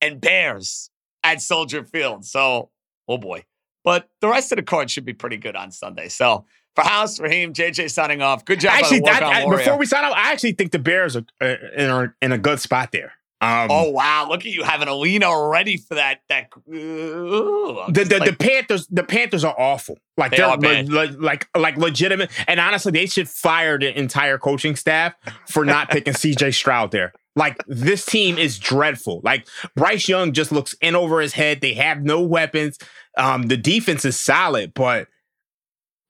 and 0.00 0.20
Bears 0.20 0.90
at 1.24 1.42
Soldier 1.42 1.82
Field. 1.82 2.24
So, 2.24 2.70
oh 3.08 3.18
boy. 3.18 3.46
But 3.82 4.08
the 4.20 4.28
rest 4.28 4.52
of 4.52 4.56
the 4.56 4.62
card 4.62 4.92
should 4.92 5.04
be 5.04 5.12
pretty 5.12 5.38
good 5.38 5.56
on 5.56 5.72
Sunday. 5.72 6.08
So, 6.08 6.44
for 6.74 6.82
House, 6.82 7.20
Raheem, 7.20 7.52
JJ 7.52 7.90
signing 7.90 8.22
off. 8.22 8.44
Good 8.44 8.60
job. 8.60 8.72
Actually, 8.74 9.00
that, 9.00 9.22
I, 9.22 9.48
before 9.48 9.78
we 9.78 9.86
sign 9.86 10.04
off, 10.04 10.12
I 10.14 10.32
actually 10.32 10.52
think 10.52 10.72
the 10.72 10.78
Bears 10.78 11.16
are 11.16 11.24
uh, 11.40 11.54
in, 11.76 11.90
a, 11.90 12.14
in 12.20 12.32
a 12.32 12.38
good 12.38 12.60
spot 12.60 12.90
there. 12.92 13.12
Um, 13.40 13.68
oh 13.70 13.90
wow! 13.90 14.26
Look 14.30 14.40
at 14.40 14.52
you 14.52 14.62
having 14.62 14.88
a 14.88 14.94
lean 14.94 15.22
already 15.22 15.76
for 15.76 15.96
that. 15.96 16.20
That 16.30 16.48
uh, 16.56 16.62
the 16.66 18.06
the, 18.08 18.18
like, 18.18 18.30
the 18.30 18.36
Panthers 18.38 18.86
the 18.86 19.02
Panthers 19.02 19.44
are 19.44 19.54
awful. 19.58 19.98
Like 20.16 20.30
They 20.30 20.40
are 20.40 20.52
are 20.52 20.58
bad. 20.58 20.88
like 20.88 21.10
like 21.18 21.48
like 21.54 21.76
legitimate. 21.76 22.30
And 22.48 22.58
honestly, 22.58 22.92
they 22.92 23.04
should 23.04 23.28
fire 23.28 23.78
the 23.78 23.96
entire 23.98 24.38
coaching 24.38 24.76
staff 24.76 25.14
for 25.46 25.64
not 25.64 25.90
picking 25.90 26.14
C.J. 26.14 26.50
Stroud 26.52 26.90
there. 26.90 27.12
Like 27.36 27.62
this 27.66 28.06
team 28.06 28.38
is 28.38 28.58
dreadful. 28.58 29.20
Like 29.22 29.46
Bryce 29.76 30.08
Young 30.08 30.32
just 30.32 30.50
looks 30.50 30.74
in 30.80 30.94
over 30.94 31.20
his 31.20 31.34
head. 31.34 31.60
They 31.60 31.74
have 31.74 32.02
no 32.02 32.22
weapons. 32.22 32.78
Um, 33.18 33.42
the 33.42 33.58
defense 33.58 34.06
is 34.06 34.18
solid, 34.18 34.72
but 34.72 35.08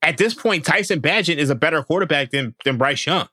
at 0.05 0.19
this 0.19 0.35
point, 0.35 0.65
Tyson 0.65 1.01
Bagent 1.01 1.37
is 1.39 1.51
a 1.51 1.55
better 1.55 1.83
quarterback 1.83 2.31
than 2.31 2.55
than 2.65 2.79
Bryce 2.79 3.07
Young, 3.07 3.29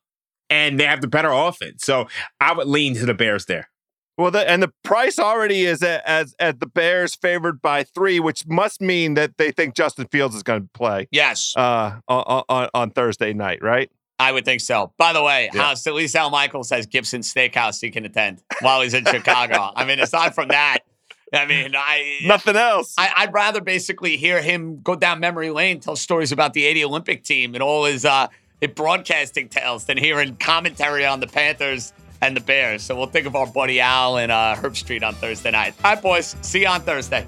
and 0.50 0.80
they 0.80 0.86
have 0.86 1.02
the 1.02 1.08
better 1.08 1.32
offense. 1.32 1.84
So 1.84 2.08
I 2.40 2.54
would 2.54 2.68
lean 2.68 2.96
to 2.96 3.06
the 3.06 3.14
Bears 3.14 3.46
there. 3.46 3.70
Well, 4.18 4.30
the, 4.30 4.48
and 4.48 4.62
the 4.62 4.72
price 4.84 5.18
already 5.18 5.62
is 5.64 5.82
at, 5.82 6.06
as 6.06 6.36
at 6.40 6.60
the 6.60 6.68
Bears 6.68 7.16
favored 7.16 7.62
by 7.62 7.84
three, 7.84 8.20
which 8.20 8.46
must 8.46 8.82
mean 8.82 9.16
that 9.16 9.38
they 9.38 9.52
think 9.52 9.74
Justin 9.74 10.08
Fields 10.12 10.36
is 10.36 10.44
going 10.44 10.62
to 10.62 10.70
play 10.74 11.08
yes, 11.12 11.54
uh, 11.56 12.00
on, 12.08 12.44
on, 12.48 12.70
on 12.74 12.92
Thursday 12.92 13.34
night, 13.34 13.64
right? 13.64 13.90
I 14.20 14.32
would 14.32 14.46
think 14.46 14.62
so. 14.62 14.94
By 15.00 15.14
the 15.14 15.24
way, 15.24 15.50
Yeah. 15.52 15.64
House 15.64 15.88
at 15.88 15.96
least 15.96 16.16
Al 16.16 16.30
Michaels 16.30 16.70
has 16.70 16.86
Gibson 16.86 17.22
Steakhouse 17.22 17.82
he 17.82 17.90
can 17.90 18.06
attend 18.06 18.44
while 18.60 18.82
he's 18.82 18.94
in 18.94 19.06
Chicago. 19.06 19.72
I 19.76 19.86
mean, 19.86 20.00
aside 20.00 20.36
from 20.36 20.50
that, 20.50 20.80
I 21.34 21.46
mean, 21.46 21.76
I 21.76 22.20
Nothing 22.26 22.58
else. 22.58 22.94
I, 22.98 23.26
would 23.26 23.34
rather 23.34 23.62
basically 23.62 24.18
hear 24.18 24.42
him 24.42 24.82
go 24.82 24.96
down 24.96 25.20
memory 25.22 25.50
lane, 25.50 25.80
tell 25.80 25.96
stories 25.96 26.32
about 26.32 26.54
the 26.54 26.66
80 26.66 26.86
Olympic 26.86 27.24
team 27.24 27.54
and 27.54 27.64
all 27.64 27.86
his, 27.86 28.04
uh, 28.04 28.28
his 28.60 28.72
broadcasting 28.72 29.48
tales 29.48 29.86
than 29.86 29.98
hearing 29.98 30.36
commentary 30.36 31.06
on 31.06 31.22
the 31.22 31.28
Panthers 31.28 31.94
and 32.22 32.36
the 32.36 32.42
Bears. 32.42 32.84
So 32.84 32.98
we'll 32.98 33.08
think 33.08 33.28
of 33.28 33.36
our 33.36 33.48
buddy 33.48 33.80
Al 33.80 34.18
and 34.18 34.32
uh, 34.32 34.56
Herbstreit 34.58 35.04
on 35.04 35.16
Thursday 35.16 35.52
night. 35.52 35.74
All 35.84 35.94
right, 35.94 36.02
boys. 36.02 36.36
See 36.42 36.62
you 36.62 36.68
on 36.68 36.82
Thursday. 36.82 37.26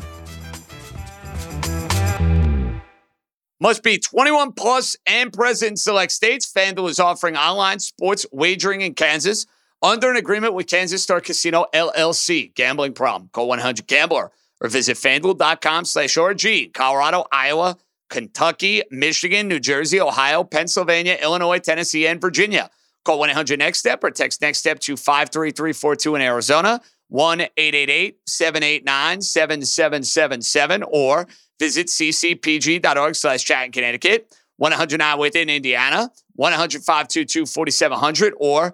Must 3.61 3.81
be 3.81 3.97
21 3.97 4.51
plus 4.51 4.97
and 5.07 5.31
present 5.31 5.71
in 5.71 5.77
select 5.77 6.11
states. 6.11 6.51
FanDuel 6.51 6.89
is 6.89 6.99
offering 6.99 7.37
online 7.37 7.79
sports 7.79 8.25
wagering 8.33 8.81
in 8.81 8.93
Kansas 8.93 9.45
under 9.83 10.09
an 10.09 10.15
agreement 10.15 10.53
with 10.53 10.67
Kansas 10.67 11.03
Star 11.03 11.19
Casino 11.19 11.65
LLC. 11.73 12.55
Gambling 12.55 12.93
problem? 12.93 13.29
Call 13.33 13.49
100 13.49 13.85
Gambler 13.85 14.31
or 14.61 14.69
visit 14.69 14.97
fanduel.com 14.97 15.85
slash 15.85 16.15
RG. 16.15 16.73
Colorado, 16.73 17.25
Iowa, 17.31 17.77
Kentucky, 18.09 18.81
Michigan, 18.89 19.47
New 19.47 19.59
Jersey, 19.59 19.99
Ohio, 19.99 20.43
Pennsylvania, 20.43 21.17
Illinois, 21.21 21.59
Tennessee, 21.59 22.07
and 22.07 22.21
Virginia. 22.21 22.69
Call 23.03 23.19
1 23.19 23.31
800 23.31 23.59
Next 23.59 23.79
Step 23.79 24.03
or 24.03 24.11
text 24.11 24.41
Next 24.41 24.59
Step 24.59 24.79
to 24.79 24.95
53342 24.95 26.15
in 26.15 26.21
Arizona, 26.21 26.79
1 27.09 27.41
888 27.41 28.17
789 28.25 29.21
7777, 29.21 30.83
or 30.83 31.27
visit 31.59 31.87
ccpg.org 31.87 33.15
slash 33.15 33.43
chat 33.43 33.65
in 33.65 33.71
Connecticut, 33.73 34.33
109 34.57 35.19
within 35.19 35.49
Indiana, 35.49 36.09
100 36.35 36.83
522 36.83 37.45
4700, 37.45 38.33
or 38.37 38.73